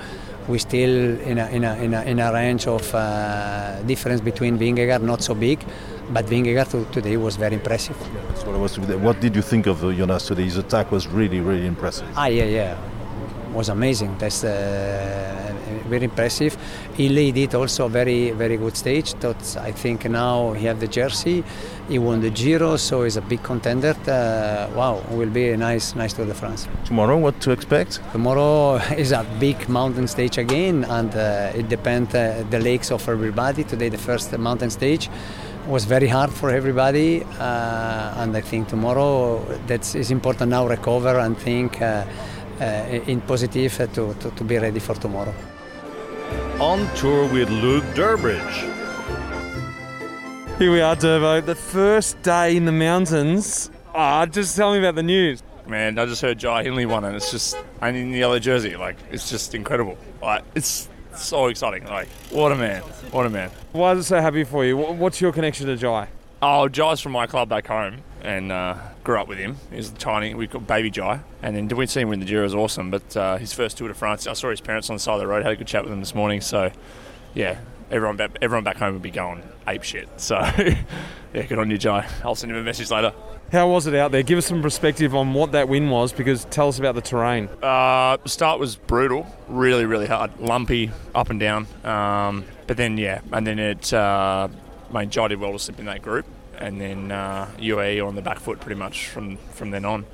[0.47, 4.57] we still in a, in a, in a, in a range of uh, difference between
[4.57, 5.63] Vingegaard not so big
[6.11, 7.97] but Vingegaard today was very impressive.
[7.99, 8.79] Yeah, that's what I was.
[8.79, 10.43] What did you think of Jonas today?
[10.43, 12.07] His attack was really, really impressive.
[12.15, 12.77] Ah, yeah, yeah,
[13.53, 14.17] was amazing.
[14.17, 15.53] That's uh,
[15.87, 16.57] very impressive.
[16.95, 19.13] He laid it also very, very good stage.
[19.19, 21.43] But I think now he have the jersey.
[21.87, 23.95] He won the Giro, so he's a big contender.
[24.07, 26.67] Uh, wow, will be a nice, nice Tour de France.
[26.85, 28.01] Tomorrow, what to expect?
[28.11, 33.07] Tomorrow is a big mountain stage again, and uh, it depends uh, the lakes of
[33.07, 33.63] everybody.
[33.63, 35.09] Today, the first mountain stage
[35.67, 41.19] was very hard for everybody, uh, and I think tomorrow that is important now recover
[41.19, 42.05] and think uh,
[42.59, 42.63] uh,
[43.07, 45.33] in positive to, to, to, be ready for tomorrow.
[46.59, 48.69] On tour with Luke Durbridge.
[50.59, 51.45] Here we are, Durbo.
[51.45, 53.71] The first day in the mountains.
[53.95, 55.41] Ah, oh, just tell me about the news.
[55.67, 58.75] Man, I just heard Jai Hindley won, and it's just and in the yellow jersey,
[58.75, 59.97] like it's just incredible.
[60.21, 61.85] Like it's so exciting.
[61.85, 62.81] Like, what a man.
[63.11, 63.51] What a man.
[63.71, 64.77] Why is it so happy for you?
[64.77, 66.07] What's your connection to Jai?
[66.41, 69.57] Oh, Jai's from my club back home and uh, grew up with him.
[69.71, 70.33] He's tiny.
[70.33, 71.21] We called Baby Jai.
[71.41, 72.91] And then we see him win the Giro was awesome.
[72.91, 75.19] But uh, his first Tour de France, I saw his parents on the side of
[75.19, 76.41] the road, had a good chat with them this morning.
[76.41, 76.71] So,
[77.33, 77.59] yeah,
[77.91, 80.09] everyone back, everyone back home would be going ape shit.
[80.17, 80.35] So,
[81.33, 82.07] yeah, good on you, Jai.
[82.23, 83.13] I'll send him a message later.
[83.51, 84.23] How was it out there?
[84.23, 87.49] Give us some perspective on what that win was, because tell us about the terrain.
[87.61, 91.67] Uh, the start was brutal, really, really hard, lumpy, up and down.
[91.83, 93.93] Um, but then, yeah, and then it.
[93.93, 94.47] Uh,
[94.89, 96.25] I mean, Jai did well to slip in that group,
[96.57, 100.05] and then uh, UAE on the back foot pretty much from from then on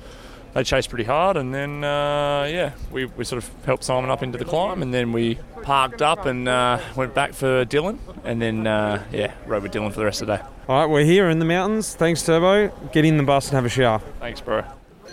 [0.54, 4.22] they chased pretty hard, and then uh, yeah, we, we sort of helped Simon up
[4.22, 8.40] into the climb, and then we parked up and uh, went back for Dylan, and
[8.40, 10.42] then uh, yeah, rode with Dylan for the rest of the day.
[10.68, 11.94] All right, we're here in the mountains.
[11.94, 12.92] Thanks, Durbo.
[12.92, 14.00] Get in the bus and have a shower.
[14.20, 14.64] Thanks, bro.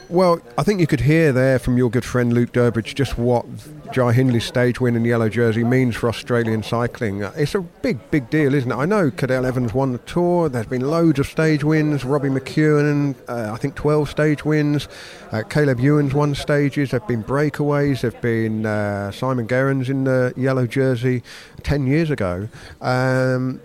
[0.10, 3.45] Well, I think you could hear there from your good friend Luke Durbridge just what
[3.91, 7.26] Jai Hindley's stage win in yellow jersey means for Australian cycling.
[7.26, 8.76] Uh, it's a big, big deal, isn't it?
[8.76, 10.47] I know Cadel Evans won the Tour.
[10.47, 12.05] There's been loads of stage wins.
[12.05, 14.88] Robbie McEwen, uh, I think 12 stage wins.
[15.34, 16.91] Uh, Caleb Ewan's won stages.
[16.91, 17.99] There've been breakaways.
[17.99, 21.22] There've been uh, Simon Gerrans in the yellow jersey
[21.64, 22.47] 10 years ago.
[22.80, 23.60] Um,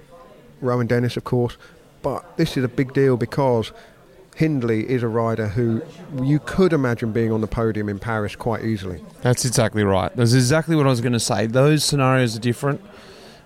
[0.60, 1.56] Rohan Dennis, of course.
[2.02, 3.70] But this is a big deal because
[4.36, 5.82] Hindley is a rider who
[6.22, 9.04] you could imagine being on the podium in Paris quite easily.
[9.20, 10.14] That's exactly right.
[10.16, 11.46] That's exactly what I was going to say.
[11.46, 12.80] Those scenarios are different.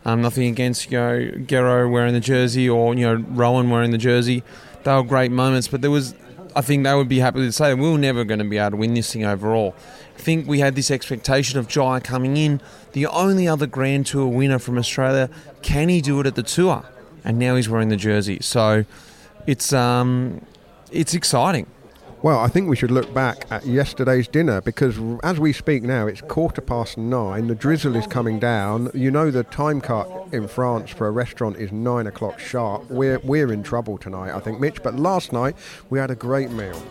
[0.05, 3.99] Um, nothing against you know Gero wearing the jersey or you know Rohan wearing the
[3.99, 4.45] jersey.
[4.84, 6.14] They were great moments, but there was.
[6.55, 8.70] I think they would be happy to say we were never going to be able
[8.70, 9.74] to win this thing overall.
[10.16, 12.62] I think we had this expectation of Jai coming in,
[12.93, 15.28] the only other Grand Tour winner from Australia.
[15.61, 16.84] Can he do it at the tour?
[17.24, 18.39] And now he's wearing the jersey.
[18.41, 18.87] So
[19.47, 20.41] it's um,
[20.91, 21.66] it's exciting.
[22.22, 26.07] Well, I think we should look back at yesterday's dinner because as we speak now,
[26.07, 27.47] it's quarter past nine.
[27.47, 28.91] The drizzle is coming down.
[28.95, 32.91] You know, the time cut in France for a restaurant is nine o'clock sharp.
[32.91, 34.82] We're, we're in trouble tonight, I think, Mitch.
[34.82, 35.57] But last night,
[35.91, 36.82] we had a great meal.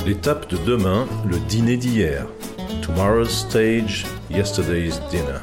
[0.00, 2.26] L'étape de demain, le dîner d'hier.
[2.82, 5.40] Tomorrow's stage, yesterday's dinner.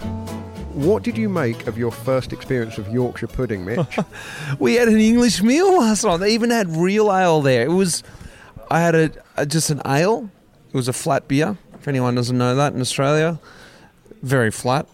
[0.76, 3.98] What did you make of your first experience of Yorkshire pudding, Mitch?
[4.60, 6.18] we had an English meal last night.
[6.18, 7.64] They even had real ale there.
[7.64, 8.04] It was,
[8.70, 10.30] I had a, a just an ale.
[10.68, 11.58] It was a flat beer.
[11.76, 13.40] If anyone doesn't know that in Australia,
[14.22, 14.86] very flat.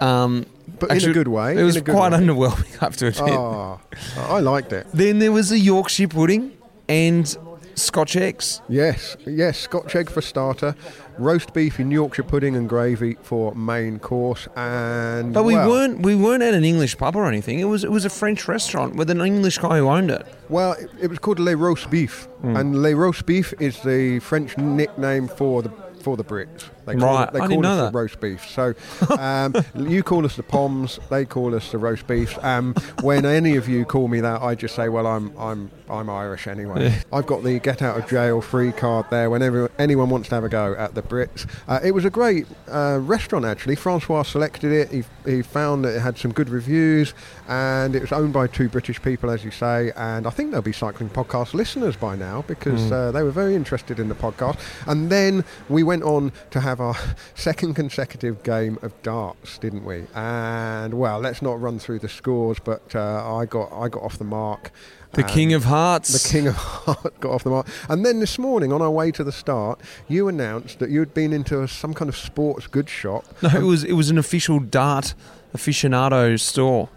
[0.00, 0.46] Um,
[0.78, 1.58] but actually, in a good way.
[1.58, 2.18] It was quite way.
[2.18, 3.34] underwhelming, I have to admit.
[3.34, 3.80] Oh,
[4.16, 4.86] I liked it.
[4.94, 6.56] Then there was a Yorkshire pudding,
[6.88, 7.36] and
[7.74, 8.60] Scotch eggs.
[8.68, 10.74] Yes, yes, Scotch egg for starter,
[11.18, 16.00] roast beef in Yorkshire pudding and gravy for main course, and But we well, weren't
[16.02, 17.58] we weren't at an English pub or anything.
[17.60, 20.26] It was it was a French restaurant with an English guy who owned it.
[20.48, 22.58] Well, it, it was called Le Roast Beef, Mm.
[22.58, 25.70] and Le Roast Beef is the French nickname for the
[26.02, 26.64] for the Brits.
[26.84, 27.94] They call, Right, it, they I didn't us know the that.
[27.98, 28.48] roast beef.
[28.48, 28.74] So
[29.18, 32.36] um, you call us the Poms, they call us the roast beef.
[32.44, 36.08] Um, when any of you call me that, I just say, well, I'm I'm I'm
[36.10, 36.84] Irish anyway.
[36.88, 37.02] Yeah.
[37.12, 39.28] I've got the get out of jail free card there.
[39.30, 42.46] Whenever anyone wants to have a go at the Brits, uh, it was a great
[42.70, 43.76] uh, restaurant actually.
[43.76, 44.90] Francois selected it.
[44.90, 47.14] He, he found that it had some good reviews,
[47.48, 49.92] and it was owned by two British people, as you say.
[49.96, 52.92] And I think they'll be cycling podcast listeners by now because Mm.
[52.92, 54.58] uh, they were very interested in the podcast.
[54.86, 56.96] And then we went on to have our
[57.34, 60.04] second consecutive game of darts, didn't we?
[60.14, 64.18] And well, let's not run through the scores, but uh, I got I got off
[64.18, 64.70] the mark.
[65.12, 66.22] The King of Hearts.
[66.22, 67.66] The King of Hearts got off the mark.
[67.90, 71.12] And then this morning, on our way to the start, you announced that you had
[71.12, 73.26] been into a, some kind of sports goods shop.
[73.42, 75.14] No, it was it was an official dart
[75.54, 76.88] aficionado store.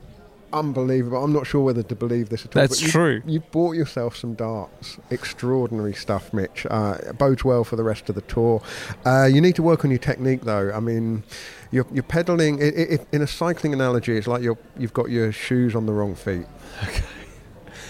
[0.56, 1.22] Unbelievable.
[1.22, 2.62] I'm not sure whether to believe this at all.
[2.62, 3.22] That's but you- true.
[3.26, 4.98] You bought yourself some darts.
[5.12, 6.66] Extraordinary stuff, Mitch.
[6.70, 8.62] Uh, bodes well for the rest of the tour.
[9.06, 10.72] Uh, you need to work on your technique, though.
[10.74, 11.24] I mean,
[11.72, 12.64] you're, you're pedaling.
[12.64, 15.94] i i in a cycling analogy, it's like you're, you've got your shoes on the
[15.94, 16.46] wrong feet.
[16.84, 17.04] Okay.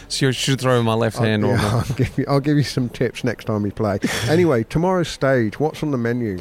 [0.08, 1.76] So you should throw my left hand I'll, on yeah.
[1.76, 4.00] I'll, give you, I'll give you some tips next time we play.
[4.28, 5.60] anyway, tomorrow's stage.
[5.60, 6.40] What's on the menu?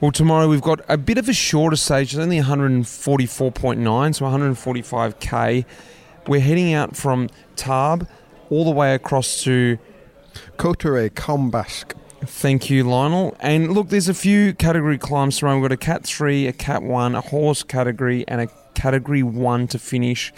[0.00, 2.12] Well, tomorrow we've got a bit of a shorter stage.
[2.12, 5.64] It's only 144.9, so 145k.
[6.26, 8.08] We're heading out from Tarbes
[8.50, 9.78] all the way across to
[10.56, 11.94] Cauterets-Cambasque.
[12.26, 13.36] Thank you, Lionel.
[13.38, 15.60] And look, there's a few category climbs tomorrow.
[15.60, 19.68] We've got a Cat 3, a Cat 1, a Hors category, and a Category 1
[19.68, 20.32] to finish.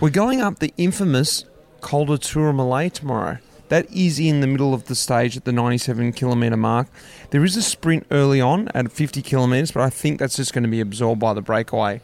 [0.00, 1.44] We're going up the infamous
[1.82, 3.38] Col de Tourmalet tomorrow.
[3.72, 6.88] That is in the middle of the stage at the 97 kilometre mark.
[7.30, 10.64] There is a sprint early on at 50 kilometres, but I think that's just going
[10.64, 12.02] to be absorbed by the breakaway.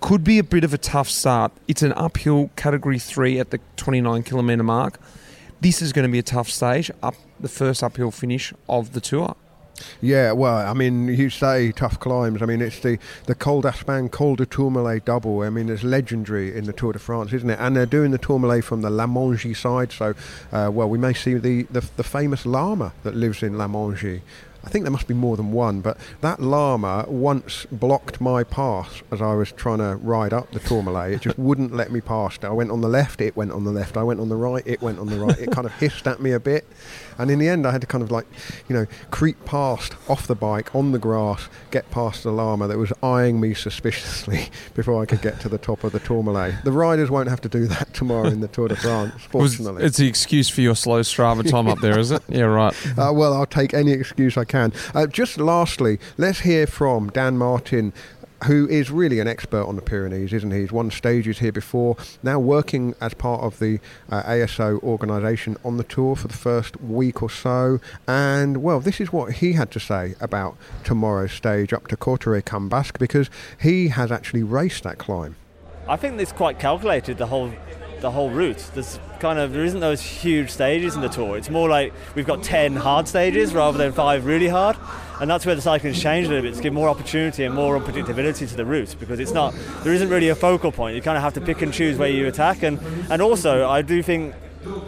[0.00, 1.50] Could be a bit of a tough start.
[1.66, 5.00] It's an uphill category 3 at the 29 kilometre mark.
[5.60, 9.00] This is going to be a tough stage, up the first uphill finish of the
[9.00, 9.34] tour.
[10.00, 12.42] Yeah, well, I mean, you say tough climbs.
[12.42, 15.42] I mean, it's the, the Col d'Aspin, Col de Tourmalet double.
[15.42, 17.58] I mean, it's legendary in the Tour de France, isn't it?
[17.60, 20.14] And they're doing the Tourmalet from the La Mongie side, so,
[20.52, 24.20] uh, well, we may see the, the, the famous llama that lives in La Mongie.
[24.64, 29.02] I think there must be more than one, but that llama once blocked my path
[29.12, 31.12] as I was trying to ride up the Tourmalet.
[31.12, 32.44] It just wouldn't let me past.
[32.44, 33.96] I went on the left, it went on the left.
[33.96, 35.38] I went on the right, it went on the right.
[35.38, 36.66] It kind of hissed at me a bit.
[37.18, 38.26] And in the end, I had to kind of like,
[38.68, 42.78] you know, creep past off the bike on the grass, get past the llama that
[42.78, 46.62] was eyeing me suspiciously before I could get to the top of the Tourmalet.
[46.64, 49.84] The riders won't have to do that tomorrow in the Tour de France, Was- fortunately.
[49.84, 52.22] it's the excuse for your slow Strava time up there, is it?
[52.28, 52.74] Yeah, right.
[52.98, 54.72] Uh, well, I'll take any excuse I can.
[54.94, 57.92] Uh, just lastly, let's hear from Dan Martin.
[58.44, 60.60] Who is really an expert on the Pyrenees, isn't he?
[60.60, 61.96] He's won stages here before.
[62.22, 63.80] Now working as part of the
[64.10, 67.80] uh, ASO organisation on the tour for the first week or so.
[68.06, 72.48] And well, this is what he had to say about tomorrow's stage up to Cauterets
[72.48, 73.28] Cambasque because
[73.60, 75.34] he has actually raced that climb.
[75.88, 77.50] I think it's quite calculated the whole
[78.00, 78.70] the whole route.
[78.74, 81.36] There's kind of there isn't those huge stages in the tour.
[81.36, 84.76] It's more like we've got ten hard stages rather than five really hard,
[85.20, 87.78] and that's where the cycling's changed a little bit to give more opportunity and more
[87.78, 90.96] unpredictability to the route because it's not there isn't really a focal point.
[90.96, 92.78] You kind of have to pick and choose where you attack, and
[93.10, 94.34] and also I do think.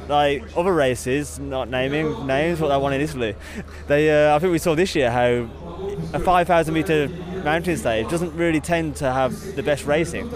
[0.08, 3.36] Like other races, not naming names, what I won in Italy,
[3.86, 5.48] they uh, I think we saw this year how
[6.12, 7.08] a 5,000 meter
[7.44, 10.28] mountain stage doesn't really tend to have the best racing.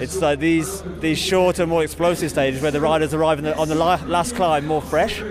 [0.00, 3.74] It's like these these shorter, more explosive stages where the riders arrive the, on the
[3.74, 5.22] last climb more fresh,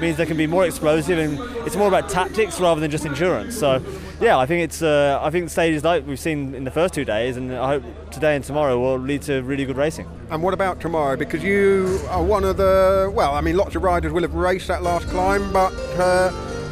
[0.00, 3.58] means they can be more explosive, and it's more about tactics rather than just endurance.
[3.58, 3.82] So,
[4.20, 7.04] yeah, I think it's uh, I think stages like we've seen in the first two
[7.04, 10.06] days, and I hope today and tomorrow will lead to really good racing.
[10.30, 11.16] And what about tomorrow?
[11.16, 14.68] Because you are one of the well, I mean, lots of riders will have raced
[14.68, 16.30] that last climb, but uh,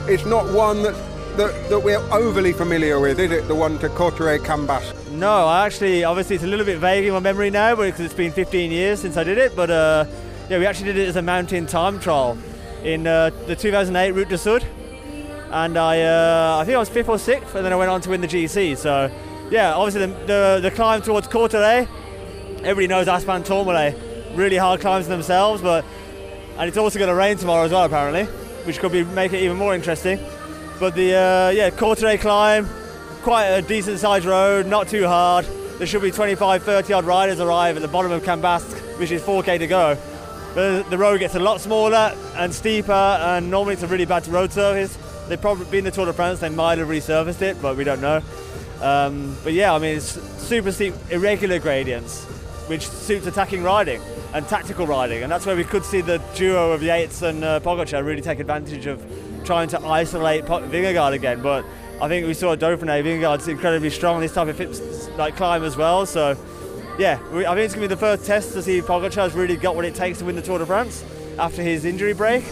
[0.09, 0.94] it's not one that,
[1.37, 3.49] that that we're overly familiar with, is it?
[3.49, 4.95] The one to Cauterets Cambasque.
[5.11, 8.14] No, I actually, obviously, it's a little bit vague in my memory now, because it's
[8.14, 9.55] been 15 years since I did it.
[9.55, 10.05] But uh,
[10.49, 12.39] yeah, we actually did it as a mountain time trial
[12.82, 14.64] in uh, the 2008 Route du Sud,
[15.51, 18.01] and I, uh, I think I was fifth or sixth, and then I went on
[18.03, 18.76] to win the GC.
[18.76, 19.11] So
[19.51, 21.89] yeah, obviously the the, the climb towards Courtrai,
[22.59, 23.97] everybody knows Aspin Tourmalet,
[24.34, 25.84] really hard climbs themselves, but
[26.59, 28.24] and it's also going to rain tomorrow as well apparently,
[28.64, 30.18] which could be make it even more interesting.
[30.79, 32.68] But the uh, yeah Cauterets climb,
[33.22, 35.47] quite a decent sized road, not too hard.
[35.79, 39.22] There should be 25, 30 odd riders arrive at the bottom of Cambasque, which is
[39.22, 39.95] 4k to go.
[40.55, 44.27] the, the road gets a lot smaller and steeper, and normally it's a really bad
[44.29, 44.97] road surface.
[45.29, 48.01] They've probably been the Tour de France, they might have resurfaced it, but we don't
[48.01, 48.22] know.
[48.81, 52.24] Um, but yeah, I mean, it's super steep, irregular gradients,
[52.68, 54.01] which suits attacking riding
[54.33, 57.61] and tactical riding, and that's where we could see the duo of Yates and uh,
[57.61, 59.03] Pogacar really take advantage of
[59.47, 61.40] trying to isolate Vingegaard again.
[61.40, 61.64] But
[62.03, 65.76] I think we saw Dauphiné, Vingegaard's incredibly strong on this type of like climb as
[65.76, 66.05] well.
[66.05, 66.36] So
[66.99, 69.57] yeah, I think it's going to be the first test to see if Pogacar's really
[69.57, 71.05] got what it takes to win the Tour de France
[71.38, 72.44] after his injury break,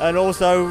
[0.00, 0.68] and also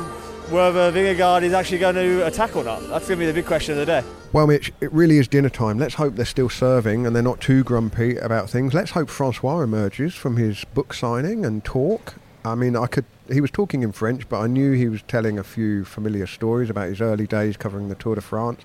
[0.49, 2.81] whether Vingegaard is actually going to attack or not.
[2.81, 4.03] That's going to be the big question of the day.
[4.33, 5.77] Well, Mitch, it really is dinner time.
[5.77, 8.73] Let's hope they're still serving and they're not too grumpy about things.
[8.73, 12.15] Let's hope Francois emerges from his book signing and talk.
[12.43, 13.05] I mean, I could.
[13.31, 16.69] He was talking in French, but I knew he was telling a few familiar stories
[16.69, 18.61] about his early days covering the Tour de France.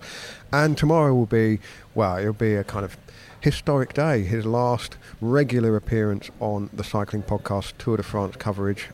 [0.51, 1.61] And tomorrow will be,
[1.95, 2.97] well, it'll be a kind of
[3.41, 4.23] historic day.
[4.23, 8.89] His last regular appearance on the cycling podcast Tour de France coverage.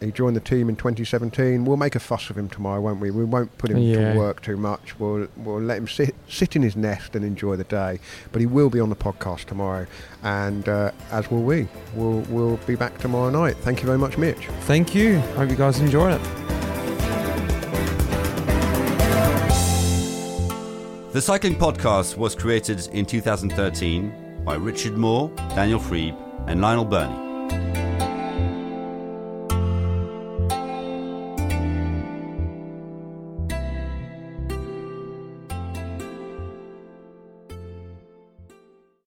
[0.00, 1.64] He joined the team in 2017.
[1.64, 3.10] We'll make a fuss of him tomorrow, won't we?
[3.10, 4.12] We won't put him Yeah.
[4.12, 4.98] to work too much.
[4.98, 8.00] We'll we'll let him sit sit in his nest and enjoy the day.
[8.32, 9.86] But he will be on the podcast tomorrow,
[10.22, 11.68] and uh, as will we.
[11.94, 13.56] We'll we'll be back tomorrow night.
[13.58, 14.46] Thank you very much, Mitch.
[14.62, 15.18] Thank you.
[15.36, 16.20] Hope you guys enjoy it.
[21.12, 26.16] The Cycling Podcast was created in 2013 by Richard Moore, Daniel Friebe,
[26.48, 27.93] and Lionel Birnie.